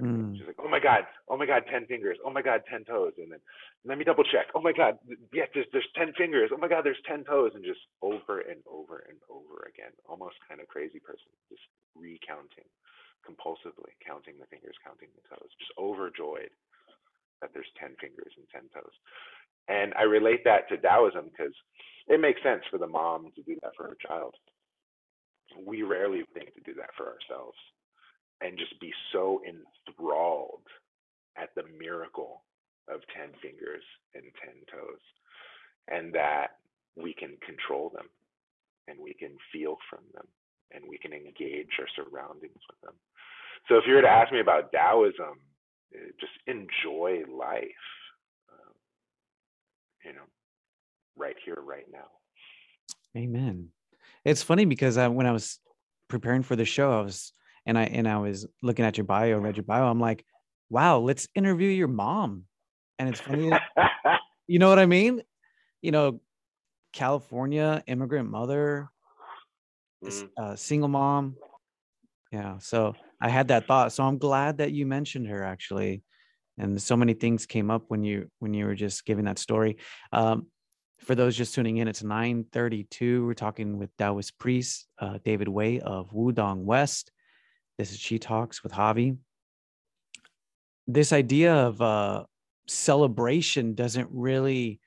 [0.00, 0.36] Mm.
[0.36, 2.18] She's like, oh my God, oh my God, 10 fingers.
[2.24, 3.12] Oh my God, 10 toes.
[3.18, 3.40] And then
[3.84, 4.48] let me double check.
[4.54, 4.98] Oh my God,
[5.32, 6.50] yes, there's, there's 10 fingers.
[6.52, 7.52] Oh my God, there's 10 toes.
[7.54, 11.62] And just over and over and over again, almost kind of crazy person, just
[11.94, 12.68] recounting
[13.20, 16.50] compulsively, counting the fingers, counting the toes, just overjoyed
[17.40, 18.96] that there's 10 fingers and 10 toes.
[19.68, 21.54] And I relate that to Taoism because
[22.08, 24.34] it makes sense for the mom to do that for her child.
[25.66, 27.58] We rarely think to do that for ourselves
[28.40, 30.64] and just be so enthralled
[31.36, 32.42] at the miracle
[32.88, 33.82] of 10 fingers
[34.14, 35.04] and 10 toes
[35.88, 36.58] and that
[36.96, 38.06] we can control them
[38.88, 40.26] and we can feel from them
[40.72, 42.94] and we can engage our surroundings with them.
[43.68, 45.38] So if you were to ask me about Taoism,
[45.94, 47.86] eh, just enjoy life,
[48.50, 48.72] uh,
[50.04, 50.26] you know,
[51.16, 52.08] right here, right now.
[53.16, 53.68] Amen.
[54.24, 55.58] It's funny because I, when I was
[56.08, 57.32] preparing for the show, I was
[57.70, 59.84] and I and I was looking at your bio, read your bio.
[59.84, 60.24] I'm like,
[60.70, 62.46] wow, let's interview your mom.
[62.98, 63.52] And it's funny,
[64.48, 65.22] you know what I mean?
[65.80, 66.20] You know,
[66.92, 68.90] California immigrant mother,
[70.04, 70.28] mm.
[70.36, 71.36] uh, single mom.
[72.32, 73.92] Yeah, so I had that thought.
[73.92, 76.02] So I'm glad that you mentioned her actually,
[76.58, 79.76] and so many things came up when you when you were just giving that story.
[80.12, 80.48] Um,
[80.98, 83.24] for those just tuning in, it's 9:32.
[83.24, 87.12] We're talking with Taoist priest uh, David Wei of Wudang West.
[87.80, 89.16] This is Chi Talks with Javi.
[90.86, 92.24] This idea of uh,
[92.68, 94.80] celebration doesn't really,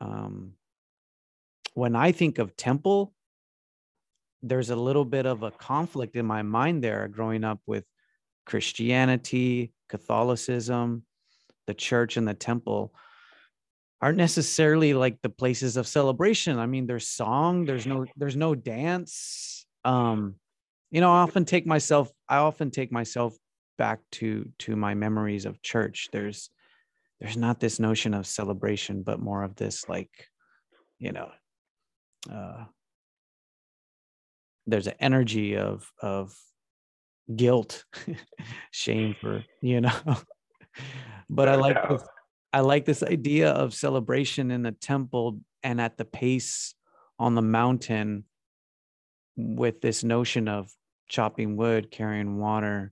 [0.00, 0.52] um,
[1.74, 3.12] when I think of temple,
[4.42, 7.84] there's a little bit of a conflict in my mind there growing up with
[8.46, 11.02] Christianity, Catholicism,
[11.66, 12.94] the church, and the temple
[14.00, 16.58] aren't necessarily like the places of celebration.
[16.58, 19.66] I mean, there's song, there's no, there's no dance.
[19.84, 20.36] Um,
[20.92, 23.34] you know, I often take myself, I often take myself
[23.78, 26.10] back to to my memories of church.
[26.12, 26.50] There's
[27.18, 30.10] there's not this notion of celebration, but more of this like,
[30.98, 31.30] you know,
[32.30, 32.64] uh
[34.66, 36.36] there's an energy of of
[37.34, 37.84] guilt,
[38.70, 39.98] shame for you know.
[41.30, 42.02] but I like this,
[42.52, 46.74] I like this idea of celebration in the temple and at the pace
[47.18, 48.24] on the mountain
[49.36, 50.70] with this notion of
[51.12, 52.90] chopping wood, carrying water,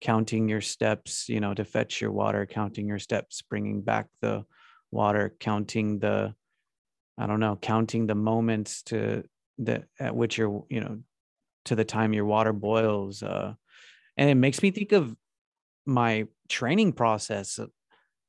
[0.00, 4.44] counting your steps, you know, to fetch your water, counting your steps, bringing back the
[4.90, 6.34] water, counting the,
[7.18, 9.22] I don't know, counting the moments to
[9.58, 11.00] the at which you're, you know,
[11.66, 13.22] to the time your water boils.
[13.22, 13.52] Uh,
[14.16, 15.14] and it makes me think of
[15.84, 17.60] my training process.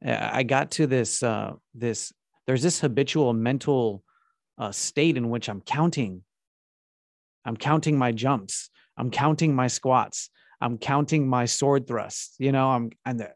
[0.06, 2.12] I got to this, uh, this,
[2.46, 4.04] there's this habitual mental
[4.58, 6.24] uh, state in which I'm counting.
[7.46, 8.70] I'm counting my jumps.
[8.98, 10.30] I'm counting my squats.
[10.62, 12.36] I'm counting my sword thrusts.
[12.40, 13.28] You know, I'm and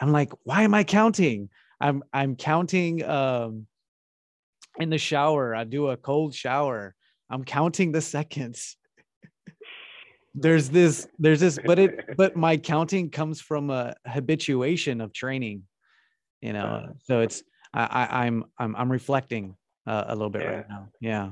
[0.00, 1.50] I'm like, why am I counting?
[1.80, 3.66] I'm I'm counting um
[4.78, 5.54] in the shower.
[5.54, 6.94] I do a cold shower.
[7.30, 8.76] I'm counting the seconds.
[10.34, 15.62] there's this, there's this, but it but my counting comes from a habituation of training,
[16.40, 16.92] you know.
[17.04, 20.50] So it's I, I I'm I'm I'm reflecting uh, a little bit yeah.
[20.50, 20.88] right now.
[21.00, 21.30] Yeah.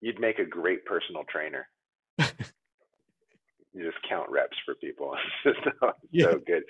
[0.00, 1.68] You'd make a great personal trainer.
[2.18, 5.14] you just count reps for people.
[5.44, 6.24] it's so, yeah.
[6.26, 6.62] so good.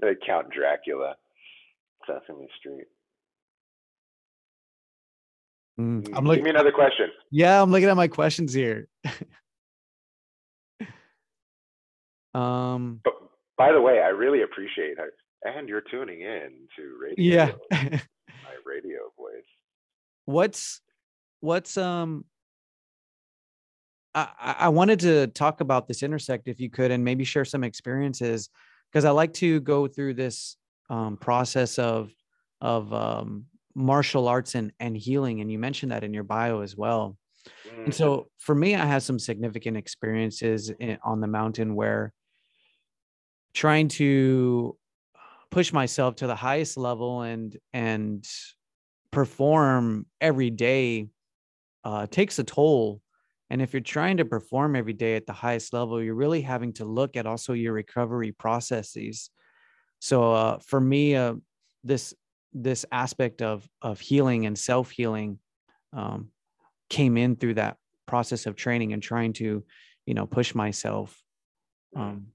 [0.00, 1.14] They count Dracula,
[2.06, 2.86] Sesame Street.
[5.78, 6.44] Mm, I'm looking.
[6.44, 7.10] Give me another question.
[7.30, 8.88] Yeah, I'm looking at my questions here.
[12.34, 13.00] um.
[13.04, 13.14] But
[13.58, 17.14] by the way, I really appreciate it, and you're tuning in to radio.
[17.18, 17.52] Yeah.
[17.72, 19.42] my radio voice.
[20.26, 20.80] What's
[21.40, 22.24] what's um
[24.14, 27.64] I, I wanted to talk about this intersect if you could and maybe share some
[27.64, 28.48] experiences
[28.90, 30.56] because I like to go through this
[30.90, 32.12] um, process of
[32.60, 36.76] of um, martial arts and, and healing and you mentioned that in your bio as
[36.76, 37.16] well
[37.66, 37.84] mm-hmm.
[37.84, 42.12] and so for me i had some significant experiences in, on the mountain where
[43.52, 44.76] trying to
[45.50, 48.26] push myself to the highest level and and
[49.10, 51.08] perform every day
[51.84, 53.00] uh, takes a toll
[53.50, 56.72] and if you're trying to perform every day at the highest level, you're really having
[56.74, 59.30] to look at also your recovery processes.
[60.00, 61.34] So uh, for me, uh,
[61.82, 62.14] this
[62.52, 65.38] this aspect of of healing and self healing
[65.92, 66.30] um,
[66.88, 67.76] came in through that
[68.06, 69.64] process of training and trying to,
[70.06, 71.22] you know, push myself.
[71.96, 72.28] Um,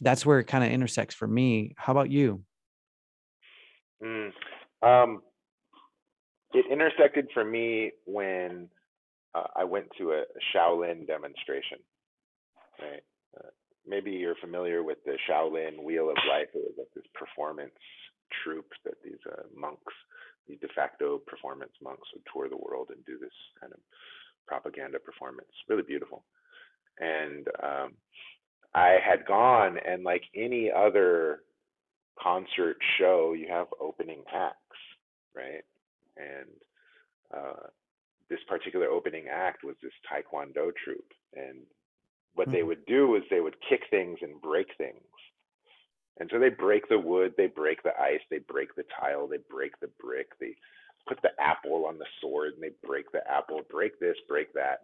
[0.00, 1.74] that's where it kind of intersects for me.
[1.76, 2.42] How about you?
[4.02, 4.32] Mm,
[4.82, 5.22] um,
[6.52, 8.68] it intersected for me when
[9.34, 11.78] uh, I went to a Shaolin demonstration.
[12.80, 13.02] Right.
[13.36, 13.50] Uh,
[13.86, 16.48] maybe you're familiar with the Shaolin Wheel of Life.
[16.54, 17.72] It was like this performance
[18.42, 19.92] troupe that these uh, monks,
[20.48, 23.80] these de facto performance monks, would tour the world and do this kind of
[24.46, 25.50] propaganda performance.
[25.68, 26.24] Really beautiful.
[26.98, 27.92] And um,
[28.74, 31.40] I had gone, and like any other
[32.20, 34.56] concert show, you have opening acts,
[35.34, 35.64] right?
[36.16, 36.48] And
[37.34, 37.66] uh,
[38.30, 41.58] this particular opening act was this taekwondo troupe and
[42.34, 42.56] what mm-hmm.
[42.56, 45.02] they would do is they would kick things and break things.
[46.18, 49.38] And so they break the wood they break the ice they break the tile they
[49.48, 50.54] break the brick they
[51.08, 54.80] put the apple on the sword and they break the apple break this break that.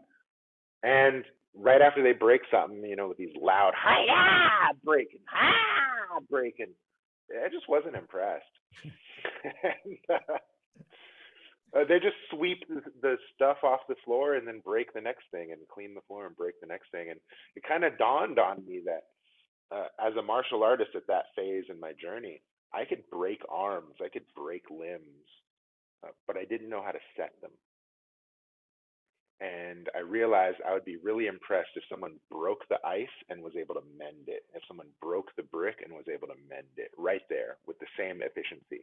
[0.83, 6.73] And right after they break something you know with these loud hi breaking ha breaking
[7.45, 8.45] i just wasn't impressed.
[9.63, 10.39] And, uh,
[11.77, 12.65] uh, they just sweep
[13.03, 16.27] the stuff off the floor and then break the next thing and clean the floor
[16.27, 17.11] and break the next thing.
[17.11, 17.21] And
[17.55, 19.05] it kind of dawned on me that
[19.75, 22.41] uh, as a martial artist at that phase in my journey,
[22.73, 25.29] I could break arms, I could break limbs,
[26.05, 27.53] uh, but I didn't know how to set them.
[29.39, 33.53] And I realized I would be really impressed if someone broke the ice and was
[33.61, 34.45] able to mend it.
[34.55, 37.87] If someone broke the brick and was able to mend it right there with the
[37.99, 38.83] same efficiency.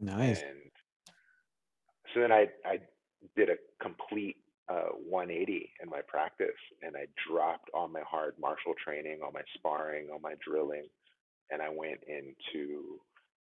[0.00, 0.42] Nice.
[0.42, 0.72] And
[2.14, 2.78] so then I I
[3.36, 4.36] did a complete
[4.70, 6.48] uh, 180 in my practice,
[6.82, 10.86] and I dropped all my hard martial training, all my sparring, all my drilling,
[11.50, 13.00] and I went into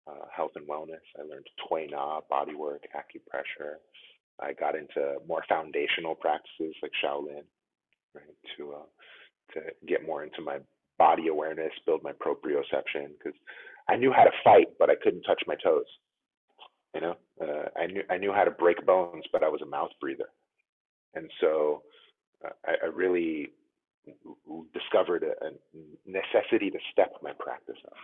[0.08, 1.04] uh, health and wellness.
[1.18, 3.76] I learned Tui Na, body work, acupressure.
[4.40, 7.44] I got into more foundational practices like Shaolin,
[8.14, 8.24] right,
[8.58, 8.86] to uh,
[9.54, 10.58] to get more into my
[10.98, 13.38] body awareness, build my proprioception, because
[13.88, 15.86] I knew how to fight, but I couldn't touch my toes.
[16.94, 19.66] You know, uh, I knew I knew how to break bones, but I was a
[19.66, 20.28] mouth breather,
[21.14, 21.82] and so
[22.44, 23.50] uh, I, I, really
[24.72, 25.50] discovered a, a,
[26.06, 27.96] necessity to step my practice up.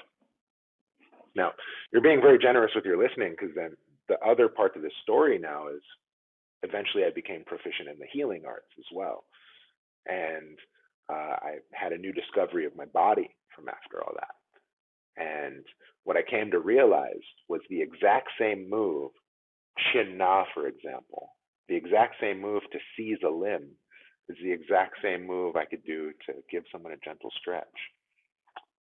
[1.35, 1.53] Now,
[1.93, 3.77] you're being very generous with your listening because then
[4.09, 5.83] the other part of the story now is
[6.63, 9.25] eventually I became proficient in the healing arts as well.
[10.07, 10.59] and
[11.09, 14.35] uh, I had a new discovery of my body from after all that.
[15.17, 15.65] And
[16.05, 19.11] what I came to realize was the exact same move,
[19.93, 21.31] Chin Na, for example,
[21.69, 23.71] the exact same move to seize a limb
[24.29, 27.67] is the exact same move I could do to give someone a gentle stretch.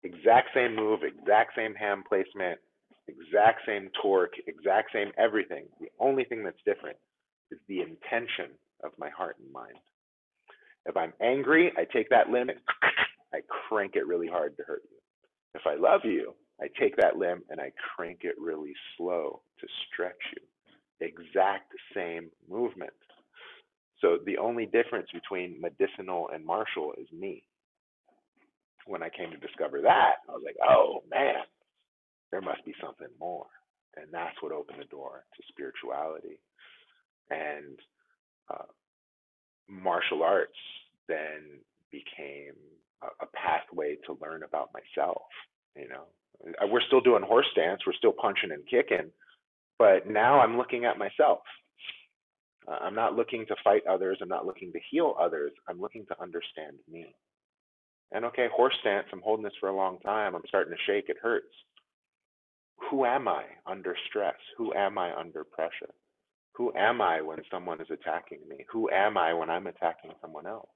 [0.03, 2.59] Exact same move, exact same hand placement,
[3.09, 5.67] exact same torque, exact same everything.
[5.81, 6.97] The only thing that's different
[7.51, 8.51] is the intention
[8.83, 9.79] of my heart and mind.
[10.87, 12.51] If I'm angry, I take that limb,
[13.35, 14.94] I crank it really hard to hurt you.
[15.55, 19.67] If I love you, I take that limb and I crank it really slow to
[19.93, 21.07] stretch you.
[21.07, 22.93] Exact same movement.
[24.01, 27.45] So the only difference between medicinal and martial is me.
[28.87, 31.37] When I came to discover that, I was like, oh man,
[32.33, 33.47] there must be something more.
[33.97, 36.41] And that's what opened the door to spirituality.
[37.31, 37.79] And
[38.53, 38.67] uh,
[39.69, 40.59] martial arts
[41.09, 41.61] then
[41.93, 42.55] became
[43.23, 45.23] a, pathway to learn about myself.
[45.77, 46.05] You know,
[46.63, 49.11] uh, we're still doing horse stance, we're still punching and kicking,
[49.79, 51.41] but now I'm looking at myself.
[52.67, 54.19] Uh, I'm not looking to fight others.
[54.23, 55.53] I'm not looking to heal others.
[55.69, 57.15] I'm looking to understand me.
[58.13, 60.35] And okay, horse stance, I'm holding this for a long time.
[60.35, 61.09] I'm starting to shake.
[61.09, 61.53] It hurts.
[62.91, 64.37] Who am I under stress?
[64.57, 65.93] Who am I under pressure?
[66.55, 68.65] Who am I when someone is attacking me?
[68.71, 70.69] Who am I when I'm attacking someone else?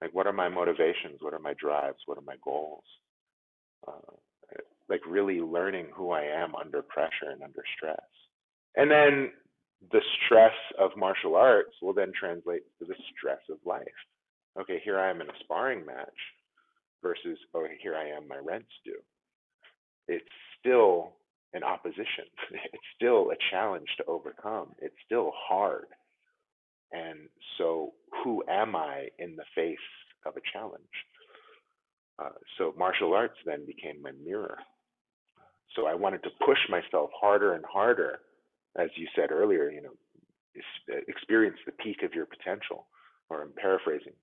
[0.00, 1.18] Like, what are my motivations?
[1.20, 1.98] What are my drives?
[2.06, 2.84] What are my goals?
[3.86, 4.12] Uh,
[4.88, 7.98] like, really learning who I am under pressure and under stress.
[8.76, 9.30] And then
[9.90, 13.84] the stress of martial arts will then translate to the stress of life.
[14.60, 16.08] Okay, here I am in a sparring match
[17.02, 19.00] versus, oh, here I am, my rent's due.
[20.08, 20.24] It's
[20.58, 21.12] still
[21.52, 22.24] an opposition.
[22.72, 24.72] It's still a challenge to overcome.
[24.78, 25.86] It's still hard.
[26.96, 27.28] And
[27.58, 27.92] so,
[28.22, 29.76] who am I in the face
[30.24, 30.82] of a challenge?
[32.18, 34.58] Uh, so, martial arts then became my mirror.
[35.74, 38.20] So, I wanted to push myself harder and harder,
[38.78, 39.94] as you said earlier, you know,
[41.08, 42.86] experience the peak of your potential,
[43.28, 44.14] or I'm paraphrasing.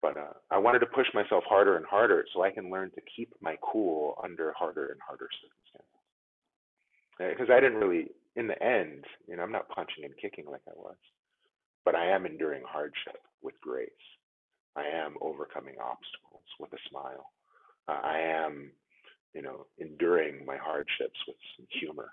[0.00, 3.00] But uh, I wanted to push myself harder and harder so I can learn to
[3.16, 5.98] keep my cool under harder and harder circumstances
[7.18, 10.62] because I didn't really, in the end, you know, I'm not punching and kicking like
[10.68, 10.96] I was,
[11.88, 13.88] but I am enduring hardship with grace.
[14.76, 17.32] I am overcoming obstacles with a smile.
[17.88, 18.72] Uh, I am,
[19.32, 22.10] you know, enduring my hardships with some humor,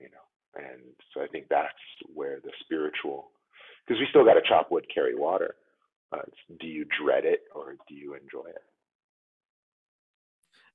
[0.00, 0.80] you know, and
[1.12, 1.68] so I think that's
[2.14, 3.28] where the spiritual,
[3.86, 5.56] because we still got to chop wood, carry water.
[6.14, 6.22] Uh,
[6.58, 8.64] do you dread it or do you enjoy it?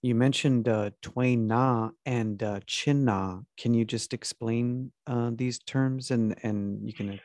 [0.04, 3.40] You mentioned uh, Tui Na and uh, Chin Na.
[3.58, 7.20] Can you just explain uh, these terms and and you can?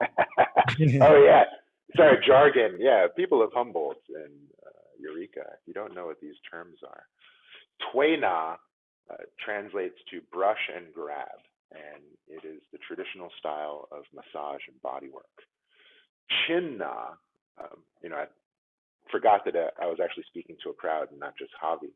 [1.02, 1.44] oh yeah,
[1.96, 2.76] sorry jargon.
[2.78, 4.32] Yeah, people of Humboldt and
[4.66, 5.44] uh, Eureka.
[5.66, 7.04] You don't know what these terms are,
[7.92, 8.56] Tui Na
[9.10, 11.38] uh, translates to brush and grab,
[11.72, 15.24] and it is the traditional style of massage and body work.
[16.46, 16.80] Chin
[17.58, 18.26] um, you know, I
[19.10, 21.92] forgot that uh, I was actually speaking to a crowd and not just Javi.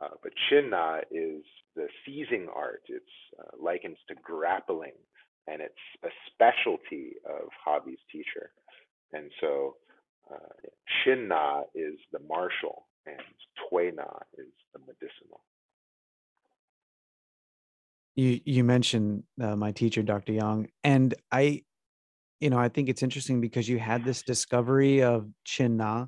[0.00, 1.42] Uh, but Chin Na is
[1.74, 2.82] the seizing art.
[2.88, 3.04] It's
[3.38, 4.92] uh, likens to grappling,
[5.46, 5.74] and it's
[6.04, 8.50] a specialty of Javi's teacher.
[9.12, 9.76] And so
[10.32, 10.36] uh,
[11.04, 13.20] Chin Na is the martial, and
[13.70, 15.40] Tui Na is the medicinal.
[18.16, 20.32] You you mentioned uh, my teacher, Dr.
[20.32, 21.62] Yang, and I,
[22.40, 26.06] you know, I think it's interesting because you had this discovery of Chin Na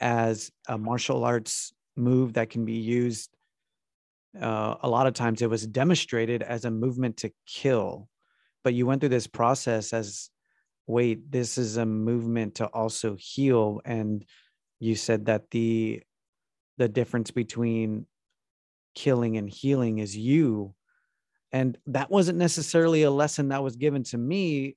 [0.00, 3.30] as a martial arts move that can be used
[4.40, 8.08] uh, a lot of times it was demonstrated as a movement to kill
[8.64, 10.30] but you went through this process as
[10.86, 14.24] wait this is a movement to also heal and
[14.80, 16.02] you said that the
[16.78, 18.06] the difference between
[18.94, 20.74] killing and healing is you
[21.52, 24.76] and that wasn't necessarily a lesson that was given to me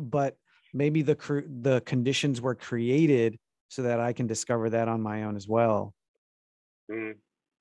[0.00, 0.36] but
[0.72, 1.16] maybe the
[1.62, 3.38] the conditions were created
[3.68, 5.94] so that I can discover that on my own as well.
[6.90, 7.14] Mm.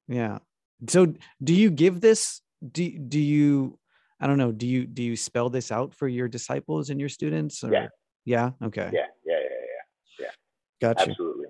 [0.08, 0.40] Yeah.
[0.88, 2.42] So do you give this
[2.72, 3.80] do do you
[4.24, 7.10] I don't know, do you do you spell this out for your disciples and your
[7.10, 7.62] students?
[7.62, 7.74] Or?
[7.74, 7.88] Yeah.
[8.24, 8.52] Yeah.
[8.64, 8.90] Okay.
[8.94, 9.08] Yeah.
[9.26, 9.36] Yeah.
[9.36, 9.40] Yeah.
[9.42, 10.26] Yeah.
[10.26, 10.32] Yeah.
[10.80, 11.10] Gotcha.
[11.10, 11.48] Absolutely.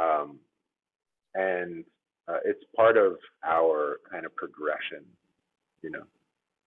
[0.00, 0.40] Um,
[1.36, 1.84] and
[2.26, 3.12] uh, it's part of
[3.46, 5.04] our kind of progression.
[5.82, 6.02] You know,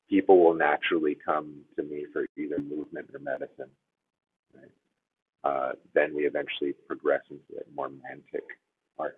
[0.10, 3.72] people will naturally come to me for either movement or medicine.
[4.56, 4.72] Right?
[5.43, 8.48] Uh, then we eventually progress into more mantic
[8.98, 9.18] arts,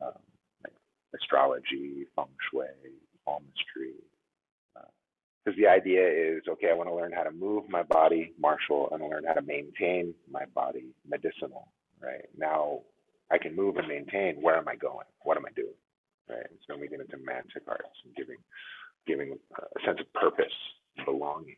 [0.00, 0.22] um,
[0.64, 0.72] like
[1.14, 2.64] astrology, feng shui,
[3.26, 3.92] palmistry,
[5.44, 8.88] because the idea is okay, I want to learn how to move my body, martial,
[8.92, 11.68] and learn how to maintain my body, medicinal,
[12.00, 12.28] right?
[12.36, 12.80] Now
[13.30, 14.36] I can move and maintain.
[14.42, 15.06] Where am I going?
[15.22, 15.74] What am I doing?
[16.28, 16.46] Right.
[16.66, 18.36] So we get into mantic arts and giving
[19.06, 20.52] giving a sense of purpose,
[21.04, 21.56] belonging.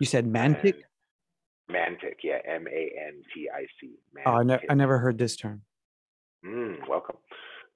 [0.00, 0.74] You said mantic?
[1.68, 3.98] And mantic, yeah, M A N T I C.
[4.26, 5.62] Oh, I, ne- I never heard this term.
[6.44, 7.16] Mm, welcome.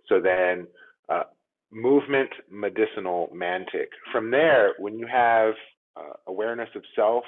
[0.09, 0.67] So then,
[1.09, 1.25] uh,
[1.73, 3.89] movement, medicinal, mantic.
[4.13, 5.55] From there, when you have
[5.97, 7.25] uh, awareness of self,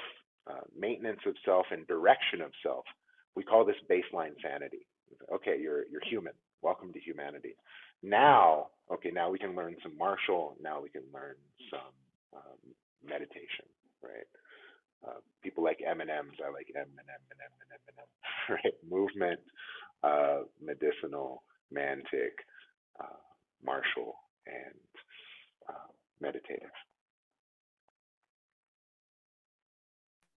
[0.49, 2.85] uh, maintenance of self, and direction of self,
[3.35, 4.85] we call this baseline sanity.
[5.33, 6.33] Okay, you're you're human.
[6.61, 7.55] Welcome to humanity.
[8.03, 10.55] Now, okay, now we can learn some martial.
[10.61, 11.35] Now we can learn
[11.69, 11.93] some
[12.35, 12.73] um,
[13.03, 13.65] meditation,
[14.03, 14.27] right?
[15.05, 16.39] Uh, people like M&Ms.
[16.45, 18.05] I like M and M and M and M and M.
[18.47, 18.73] Right?
[18.87, 19.39] Movement,
[20.03, 21.41] uh, medicinal,
[21.73, 22.37] mantic,
[22.99, 23.17] uh,
[23.63, 24.15] martial,
[24.47, 24.75] and
[25.69, 25.91] uh,
[26.21, 26.69] meditative.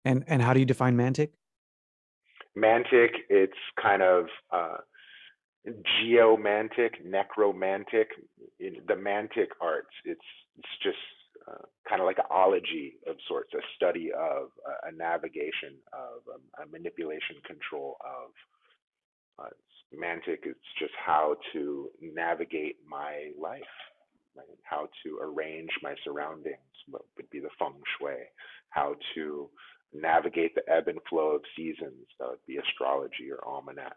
[0.05, 1.31] And and how do you define mantic?
[2.57, 4.79] Mantic, it's kind of uh,
[6.01, 8.09] geomantic, necromantic,
[8.59, 9.91] the mantic arts.
[10.05, 10.21] It's
[10.57, 10.97] it's just
[11.47, 16.21] uh, kind of like an ology of sorts, a study of, uh, a navigation of,
[16.35, 18.31] um, a manipulation control of.
[19.39, 19.51] Uh,
[19.95, 23.63] mantic it's just how to navigate my life,
[24.63, 26.59] how to arrange my surroundings,
[26.89, 28.17] what would be the feng shui,
[28.71, 29.49] how to
[29.93, 33.97] navigate the ebb and flow of seasons, that would be astrology or almanac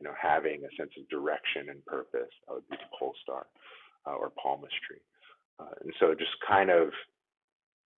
[0.00, 2.32] you know, having a sense of direction and purpose.
[2.48, 3.46] That would be the pole star
[4.06, 5.04] uh, or palmistry.
[5.60, 6.88] Uh, and so just kind of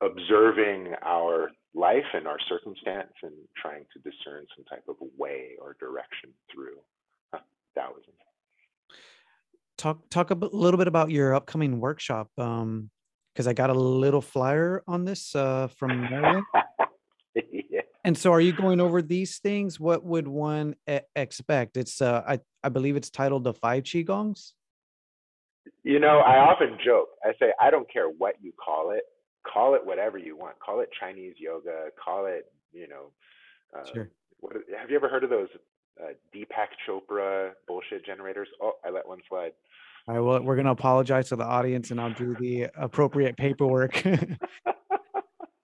[0.00, 5.76] observing our life and our circumstance and trying to discern some type of way or
[5.78, 6.80] direction through
[7.34, 7.44] uh,
[7.76, 8.16] Taoism.
[9.80, 12.90] Talk talk a little bit about your upcoming workshop, because um,
[13.38, 16.44] I got a little flyer on this uh, from Marion.
[17.34, 17.80] yeah.
[18.04, 19.80] And so, are you going over these things?
[19.80, 21.78] What would one e- expect?
[21.78, 24.52] It's, uh, I, I believe it's titled the Five Qigongs.
[25.82, 27.08] You know, I often joke.
[27.24, 29.04] I say, I don't care what you call it.
[29.50, 30.58] Call it whatever you want.
[30.58, 31.86] Call it Chinese yoga.
[32.04, 33.12] Call it, you know.
[33.74, 34.10] Uh, sure.
[34.40, 35.48] What, have you ever heard of those
[35.98, 38.48] uh, Deepak Chopra bullshit generators?
[38.62, 39.52] Oh, I let one slide.
[40.08, 40.20] All right.
[40.20, 44.04] Well, we're going to apologize to the audience, and I'll do the appropriate paperwork.
[44.66, 44.72] uh,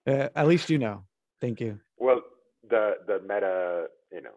[0.06, 1.04] at least you know.
[1.40, 1.80] Thank you.
[1.98, 2.22] Well,
[2.68, 4.36] the the meta, you know,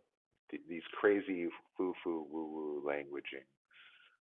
[0.51, 3.45] th- these crazy foo foo woo woo languaging.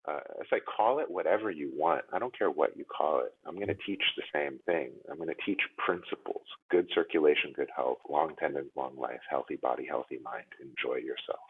[0.08, 2.02] Uh, it's like call it whatever you want.
[2.12, 3.34] I don't care what you call it.
[3.46, 4.92] I'm going to teach the same thing.
[5.10, 9.86] I'm going to teach principles: good circulation, good health, long tendons, long life, healthy body,
[9.88, 10.46] healthy mind.
[10.60, 11.44] Enjoy yourself.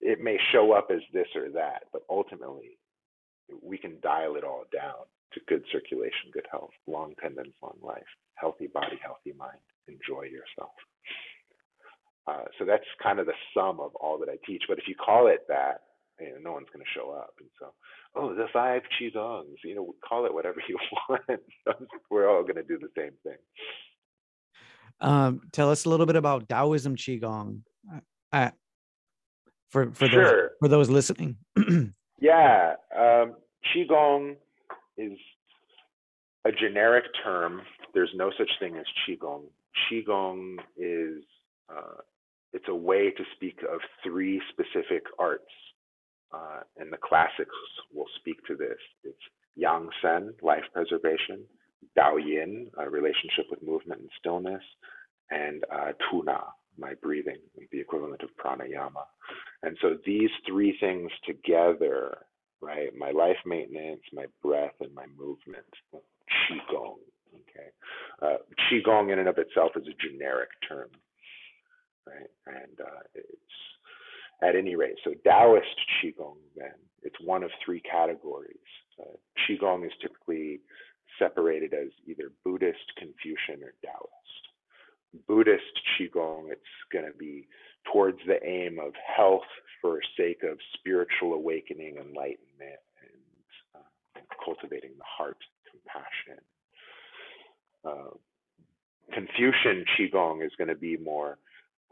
[0.00, 2.78] It may show up as this or that, but ultimately,
[3.62, 8.10] we can dial it all down to good circulation, good health, long tendons, long life,
[8.34, 10.74] healthy body, healthy mind enjoy yourself.
[12.26, 14.64] Uh, so that's kind of the sum of all that I teach.
[14.68, 15.82] But if you call it that,
[16.20, 17.34] you know, no one's going to show up.
[17.38, 17.72] And so,
[18.16, 20.76] oh, the five qigongs, you know, call it whatever you
[21.08, 21.40] want.
[22.10, 23.38] We're all going to do the same thing.
[25.00, 27.60] Um, tell us a little bit about Taoism qigong.
[28.32, 28.50] Uh,
[29.68, 30.22] for for sure.
[30.22, 31.36] those for those listening.
[32.18, 33.34] yeah, um,
[33.74, 34.36] qigong
[34.96, 35.18] is
[36.44, 37.62] a generic term.
[37.94, 39.44] There's no such thing as qigong
[39.90, 41.22] qigong is
[41.68, 42.00] uh,
[42.52, 45.52] it's a way to speak of three specific arts,
[46.32, 47.54] uh, and the classics
[47.92, 48.78] will speak to this.
[49.04, 49.18] It's
[49.56, 51.42] yang sheng, life preservation,
[51.98, 54.62] dao yin, a relationship with movement and stillness,
[55.30, 56.40] and uh, tu na,
[56.78, 57.38] my breathing,
[57.72, 59.04] the equivalent of pranayama.
[59.62, 62.18] And so these three things together,
[62.60, 66.98] right, my life maintenance, my breath, and my movement, qigong
[67.34, 67.68] Okay,
[68.22, 68.38] uh,
[68.70, 70.88] qigong in and of itself is a generic term,
[72.06, 72.30] right?
[72.46, 73.28] And uh, it's
[74.42, 75.66] at any rate, so Taoist
[76.02, 76.72] qigong then
[77.02, 78.56] it's one of three categories.
[79.00, 79.16] Uh,
[79.48, 80.60] qigong is typically
[81.18, 84.45] separated as either Buddhist, Confucian, or Taoist.
[85.26, 86.62] Buddhist qigong, it's
[86.92, 87.48] going to be
[87.92, 89.48] towards the aim of health
[89.80, 93.22] for sake of spiritual awakening, enlightenment, and,
[93.74, 95.38] uh, and cultivating the heart,
[95.70, 96.42] compassion,
[97.84, 98.10] uh,
[99.12, 101.38] Confucian Qigong is going to be more,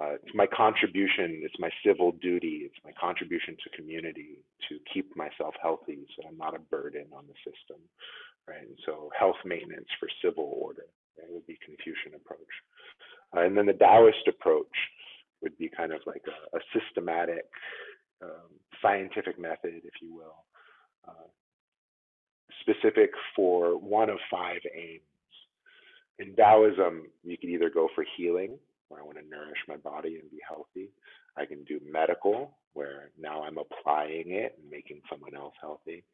[0.01, 5.17] uh, it's my contribution, it's my civil duty, it's my contribution to community to keep
[5.17, 7.79] myself healthy so I'm not a burden on the system,
[8.49, 8.63] right?
[8.67, 10.87] And so health maintenance for civil order,
[11.17, 12.41] that would be Confucian approach.
[13.37, 14.77] Uh, and then the Taoist approach
[15.43, 17.47] would be kind of like a, a systematic,
[18.23, 18.51] um,
[18.81, 20.45] scientific method, if you will,
[21.09, 21.29] uh,
[22.61, 25.03] specific for one of five aims
[26.19, 28.59] in Taoism, you could either go for healing,
[28.89, 30.91] where I want to nourish my body and be healthy.
[31.37, 36.05] I can do medical, where now I'm applying it and making someone else healthy.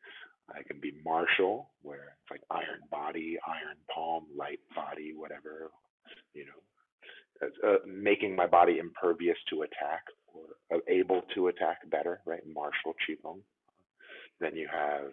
[0.55, 5.70] I can be martial, where it's like iron body, iron palm, light body, whatever,
[6.34, 12.20] you know, uh, making my body impervious to attack or uh, able to attack better,
[12.26, 12.42] right?
[12.46, 13.40] Martial qigong.
[14.40, 15.12] Then you have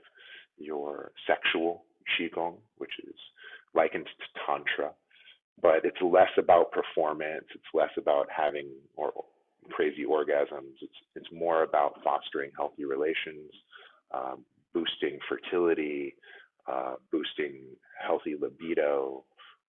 [0.58, 1.84] your sexual
[2.20, 3.16] qigong, which is
[3.74, 4.92] likened to tantra,
[5.62, 7.46] but it's less about performance.
[7.54, 9.12] It's less about having or
[9.72, 10.76] crazy orgasms.
[10.82, 13.52] It's it's more about fostering healthy relations,
[14.14, 14.46] um,
[14.78, 16.14] boosting fertility,
[16.72, 17.64] uh, boosting
[18.06, 19.24] healthy libido,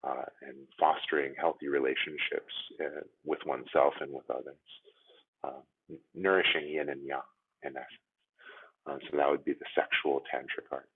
[0.02, 4.66] uh, and fostering healthy relationships uh, with oneself and with others,
[5.44, 5.62] uh,
[6.14, 7.20] nourishing yin and yang
[7.62, 8.10] in essence.
[8.86, 10.88] Uh, so that would be the sexual tantric arts.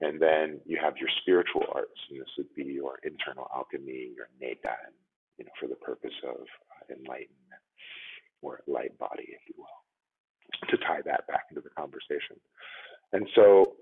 [0.00, 4.28] And then you have your spiritual arts, and this would be your internal alchemy, your
[4.42, 4.90] neidan,
[5.38, 7.64] you know, for the purpose of uh, enlightenment
[8.42, 9.78] or light body, if you will,
[10.70, 12.38] to tie that back into the conversation.
[13.12, 13.74] And so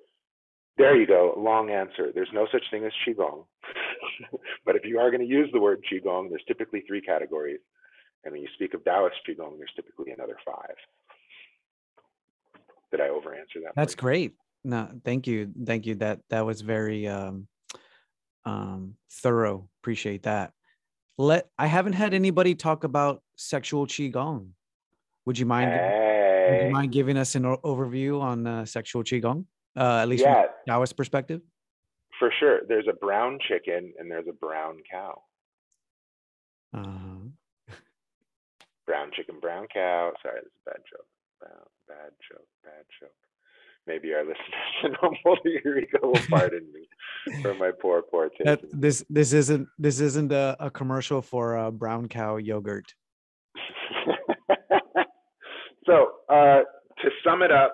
[0.78, 2.12] there you go, long answer.
[2.14, 3.44] There's no such thing as Qigong.
[4.64, 7.58] but if you are going to use the word Qigong, there's typically three categories.
[8.24, 10.74] And when you speak of Taoist Qigong, there's typically another five.
[12.90, 13.72] Did I over answer that?
[13.76, 14.34] That's great.
[14.64, 15.50] No, thank you.
[15.66, 15.96] Thank you.
[15.96, 17.46] That that was very um
[18.44, 19.68] um thorough.
[19.82, 20.52] Appreciate that.
[21.16, 24.50] Let I haven't had anybody talk about sexual qigong.
[25.26, 25.70] Would you mind.
[26.50, 29.44] Would you mind giving us an overview on uh, sexual qigong?
[29.76, 30.42] Uh, at least yeah.
[30.42, 31.40] from Taoist perspective?
[32.18, 32.60] For sure.
[32.66, 35.22] There's a brown chicken and there's a brown cow.
[36.74, 37.74] Uh-huh.
[38.86, 40.12] brown chicken, brown cow.
[40.22, 41.06] Sorry, this is a bad joke.
[41.40, 43.10] Brown, bad joke, bad joke.
[43.86, 46.86] Maybe our listeners in Humboldt Eureka will pardon me
[47.42, 48.44] for my poor, poor taste.
[48.44, 52.94] That, this this isn't this isn't a, a commercial for uh, brown cow yogurt.
[55.88, 56.60] So uh,
[57.02, 57.72] to sum it up,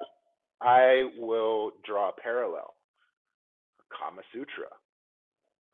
[0.62, 2.74] I will draw a parallel.
[3.98, 4.70] Kama Sutra,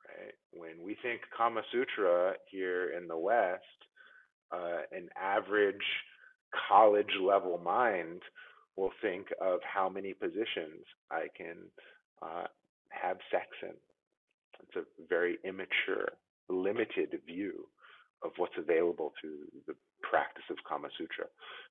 [0.08, 0.34] right?
[0.52, 3.62] When we think Kama Sutra here in the West,
[4.52, 5.76] uh, an average
[6.68, 8.22] college level mind
[8.76, 11.56] will think of how many positions I can
[12.22, 12.46] uh,
[12.90, 13.74] have sex in.
[14.62, 16.08] It's a very immature,
[16.48, 17.66] limited view
[18.24, 19.28] of what's available to
[19.66, 21.26] the practice of Kama Sutra.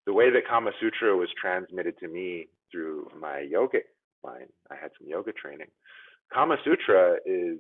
[0.06, 3.80] The way that Kama Sutra was transmitted to me through my yoga
[4.24, 5.68] line, I had some yoga training.
[6.34, 7.58] Kama Sutra is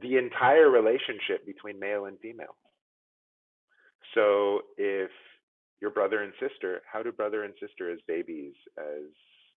[0.00, 2.56] the entire relationship between male and female.
[4.14, 5.10] So if
[5.80, 9.10] your brother and sister, how do brother and sister as babies, as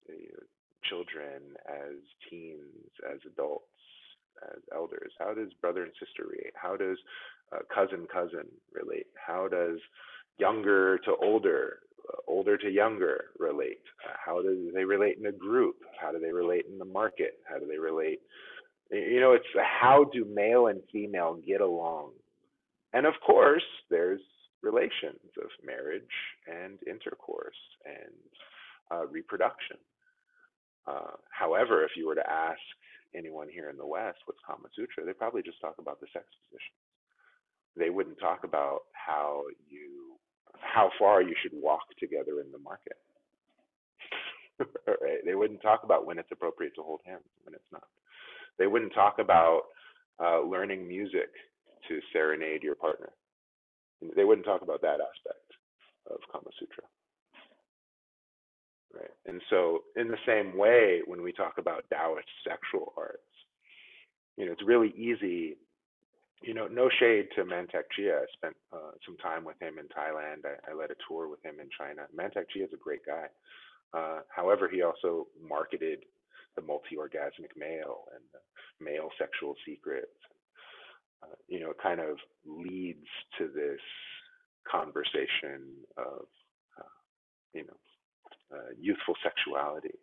[0.09, 0.43] you know,
[0.83, 1.97] children, as
[2.29, 3.65] teens, as adults,
[4.53, 6.53] as elders, how does brother and sister relate?
[6.55, 6.97] How does
[7.53, 9.07] uh, cousin cousin relate?
[9.15, 9.79] How does
[10.37, 11.79] younger to older,
[12.09, 13.81] uh, older to younger relate?
[14.05, 15.75] Uh, how do they relate in a group?
[15.99, 17.39] How do they relate in the market?
[17.47, 18.19] How do they relate?
[18.91, 22.11] You know, it's how do male and female get along?
[22.93, 24.21] And of course, there's
[24.61, 26.03] relations of marriage
[26.47, 27.55] and intercourse
[27.85, 28.13] and
[28.91, 29.77] uh, reproduction.
[30.87, 32.61] Uh, however, if you were to ask
[33.15, 36.25] anyone here in the West what's Kama Sutra, they probably just talk about the sex
[36.45, 36.81] positions.
[37.75, 40.04] They wouldn't talk about how you,
[40.61, 42.97] how far you should walk together in the market.
[44.87, 45.19] right?
[45.25, 47.83] They wouldn't talk about when it's appropriate to hold hands, when it's not.
[48.57, 49.63] They wouldn't talk about
[50.23, 51.29] uh, learning music
[51.89, 53.11] to serenade your partner
[54.15, 55.49] they wouldn't talk about that aspect
[56.09, 56.83] of Kama Sutra.
[58.93, 59.11] Right.
[59.25, 63.19] And so, in the same way, when we talk about Taoist sexual arts,
[64.37, 65.57] you know, it's really easy.
[66.41, 68.19] You know, no shade to Mantak Chia.
[68.19, 70.45] I spent uh, some time with him in Thailand.
[70.45, 72.05] I, I, led a tour with him in China.
[72.15, 73.27] Mantak Chia is a great guy.
[73.93, 76.05] Uh, however, he also marketed
[76.55, 78.39] the multi-orgasmic male and the
[78.83, 80.11] male sexual secrets
[81.25, 83.07] uh, you know, it kind of leads
[83.37, 83.79] to this
[84.69, 85.61] conversation
[85.97, 86.25] of,
[86.77, 86.95] uh,
[87.53, 89.97] you know, uh, youthful sexuality.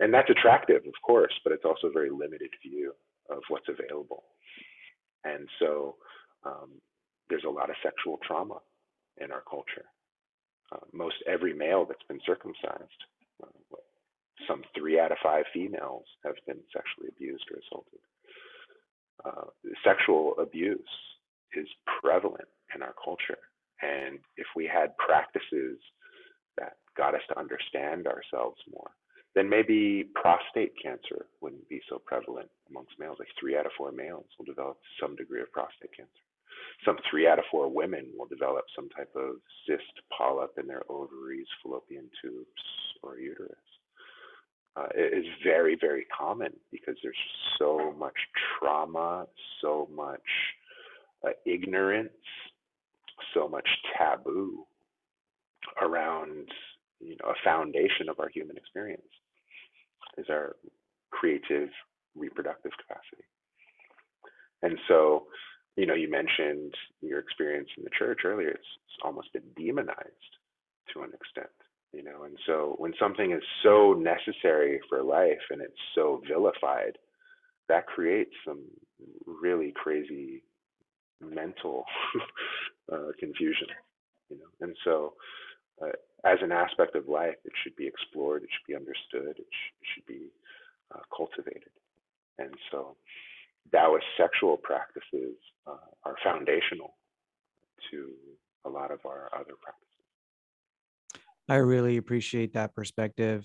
[0.00, 2.92] And that's attractive, of course, but it's also a very limited view
[3.32, 4.24] of what's available.
[5.24, 5.96] And so
[6.44, 6.70] um,
[7.28, 8.58] there's a lot of sexual trauma
[9.18, 9.86] in our culture.
[10.72, 13.00] Uh, most every male that's been circumcised,
[13.42, 13.76] uh,
[14.48, 18.00] some three out of five females have been sexually abused or assaulted
[19.24, 19.44] uh,
[19.84, 20.80] sexual abuse
[21.54, 21.68] is
[22.00, 23.38] prevalent in our culture.
[23.82, 25.78] And if we had practices
[26.56, 28.90] that got us to understand ourselves more,
[29.34, 33.16] then maybe prostate cancer wouldn't be so prevalent amongst males.
[33.18, 36.10] Like three out of four males will develop some degree of prostate cancer.
[36.84, 40.82] Some three out of four women will develop some type of cyst, polyp in their
[40.90, 42.46] ovaries, fallopian tubes,
[43.02, 43.56] or uterus.
[44.76, 47.16] Uh, it is very, very common because there's
[47.58, 48.16] so much
[48.58, 49.26] trauma,
[49.60, 50.20] so much
[51.26, 52.10] uh, ignorance,
[53.34, 54.66] so much taboo
[55.80, 56.48] around
[57.00, 59.02] you know a foundation of our human experience
[60.18, 60.56] is our
[61.10, 61.68] creative
[62.14, 63.24] reproductive capacity.
[64.62, 65.26] And so,
[65.76, 68.48] you know, you mentioned your experience in the church earlier.
[68.50, 70.32] It's, it's almost been demonized
[70.92, 71.52] to an extent,
[71.92, 72.24] you know.
[72.24, 76.98] And so, when something is so necessary for life and it's so vilified,
[77.68, 78.60] that creates some
[79.26, 80.42] really crazy
[81.20, 81.84] mental
[82.92, 83.68] uh, confusion,
[84.28, 84.66] you know.
[84.66, 85.14] And so,
[85.82, 85.92] uh,
[86.24, 89.74] as an aspect of life, it should be explored, it should be understood, it, sh-
[89.80, 90.30] it should be
[90.94, 91.72] uh, cultivated.
[92.38, 92.96] And so,
[93.72, 96.94] Taoist sexual practices uh, are foundational
[97.90, 98.10] to
[98.64, 99.88] a lot of our other practices.
[101.48, 103.44] I really appreciate that perspective.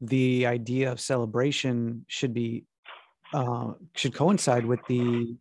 [0.00, 2.64] The idea of celebration should be
[3.34, 5.36] uh, should coincide with the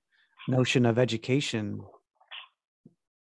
[0.47, 1.81] notion of education.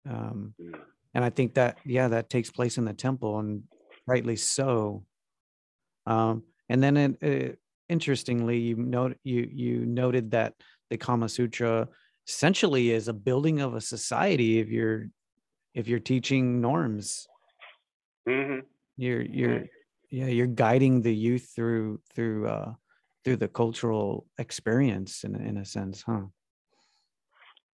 [0.08, 0.74] Um, mm
[1.14, 3.62] and I think that yeah, that takes place in the temple, and
[4.06, 5.04] rightly so.
[6.06, 7.58] Um, and then, it, it,
[7.88, 10.54] interestingly, you note you you noted that
[10.90, 11.88] the Kama Sutra
[12.26, 14.58] essentially is a building of a society.
[14.58, 15.06] If you're
[15.74, 17.26] if you're teaching norms,
[18.28, 18.60] mm-hmm.
[18.96, 19.64] you're you're
[20.10, 22.72] yeah you're guiding the youth through through uh,
[23.24, 26.22] through the cultural experience in in a sense, huh?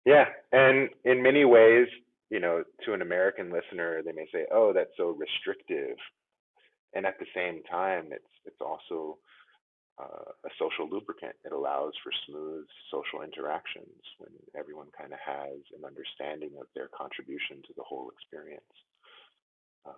[0.06, 1.88] Yeah, and in many ways,
[2.30, 5.98] you know, to an American listener, they may say, "Oh, that's so restrictive,"
[6.94, 9.18] and at the same time, it's it's also
[10.02, 11.36] uh, a social lubricant.
[11.44, 16.90] It allows for smooth social interactions when everyone kind of has an understanding of their
[16.98, 18.64] contribution to the whole experience.
[19.86, 19.94] Uh,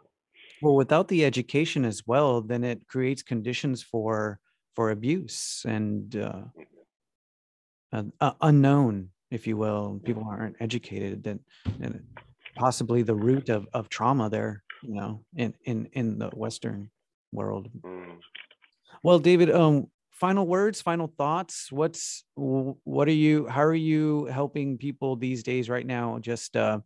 [0.62, 4.40] well, without the education as well, then it creates conditions for
[4.76, 6.44] for abuse and uh,
[7.94, 8.10] mm-hmm.
[8.20, 10.02] uh, unknown if you will.
[10.06, 11.40] People aren't educated, then
[11.82, 12.04] and
[12.56, 16.90] possibly the root of, of trauma there, you know, in, in, in the Western
[17.32, 17.70] world.
[17.82, 18.18] Mm.
[19.04, 21.72] Well, David, um, final words, final thoughts.
[21.72, 26.18] What's, what are you, how are you helping people these days right now?
[26.20, 26.80] Just, uh,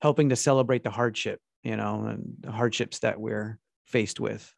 [0.00, 4.52] helping to celebrate the hardship, you know, and the hardships that we're faced with.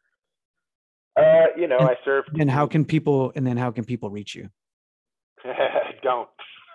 [1.19, 2.25] Uh, you know, and, I serve.
[2.39, 4.49] And how can people, and then how can people reach you?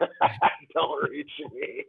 [0.75, 1.11] Don't.
[1.11, 1.85] Reach me.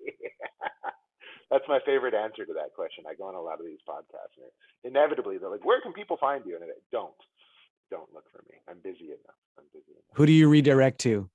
[1.51, 3.05] That's my favorite answer to that question.
[3.09, 4.51] I go on a lot of these podcasts, and
[4.83, 7.13] inevitably they're like, "Where can people find you?" And I don't,
[7.89, 8.57] don't look for me.
[8.69, 9.39] I'm busy enough.
[9.57, 10.15] I'm busy enough.
[10.15, 11.29] Who do you redirect to?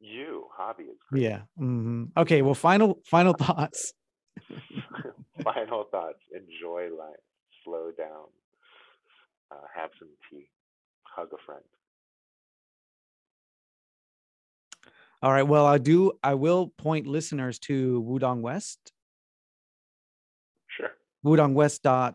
[0.00, 1.22] You, Javi is great.
[1.22, 1.38] Yeah.
[1.58, 2.04] Mm-hmm.
[2.16, 2.42] Okay.
[2.42, 3.94] Well, final final thoughts.
[5.44, 6.18] final thoughts.
[6.32, 7.16] Enjoy life.
[7.64, 8.26] Slow down.
[9.50, 10.48] Uh, have some tea.
[11.04, 11.64] Hug a friend.
[15.24, 15.42] All right.
[15.42, 16.12] Well, I do.
[16.22, 18.92] I will point listeners to Wudang West.
[20.68, 20.90] Sure.
[21.24, 22.14] Wudang West dot.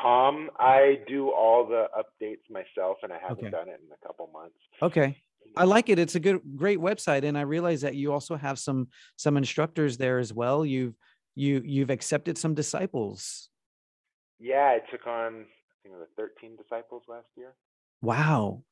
[0.00, 0.48] Com.
[0.60, 3.50] I do all the updates myself, and I haven't okay.
[3.50, 4.54] done it in a couple months.
[4.80, 5.16] Okay.
[5.56, 5.98] I like it.
[5.98, 8.86] It's a good, great website, and I realize that you also have some
[9.16, 10.64] some instructors there as well.
[10.64, 10.94] You've
[11.34, 13.48] you you've accepted some disciples.
[14.38, 17.54] Yeah, I took on I think it was 13 disciples last year.
[18.02, 18.62] Wow,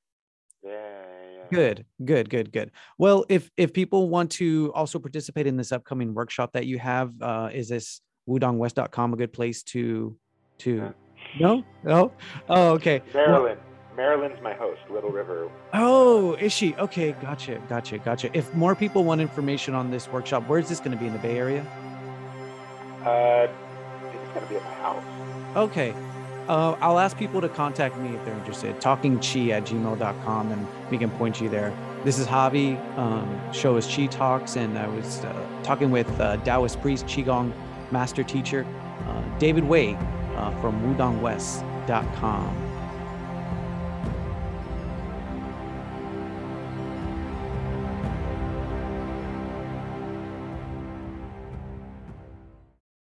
[0.62, 1.44] yeah, yeah.
[1.50, 2.70] Good, good, good, good.
[2.98, 7.12] Well, if if people want to also participate in this upcoming workshop that you have,
[7.20, 10.16] uh, is this wudangwest.com a good place to
[10.58, 10.90] to yeah.
[11.40, 11.64] no?
[11.82, 12.12] No?
[12.48, 13.02] Oh okay.
[13.14, 16.74] Marilyn well, marilyn's my host little river oh is she?
[16.76, 18.30] Okay gotcha gotcha gotcha.
[18.36, 21.12] If more people want information on this workshop where is this going to be in
[21.12, 21.62] the bay area?
[23.04, 23.48] Uh
[24.12, 25.56] it's going to be at my house.
[25.56, 25.94] Okay
[26.48, 28.76] uh, I'll ask people to contact me if they're interested.
[28.76, 31.72] TalkingChi at gmail.com and we can point you there.
[32.04, 32.78] This is Javi.
[32.96, 37.52] Um, show is Chi Talks, and I was uh, talking with uh, Taoist priest, Qigong
[37.90, 38.66] master teacher,
[39.06, 39.94] uh, David Wei
[40.36, 42.69] uh, from WudangWest.com.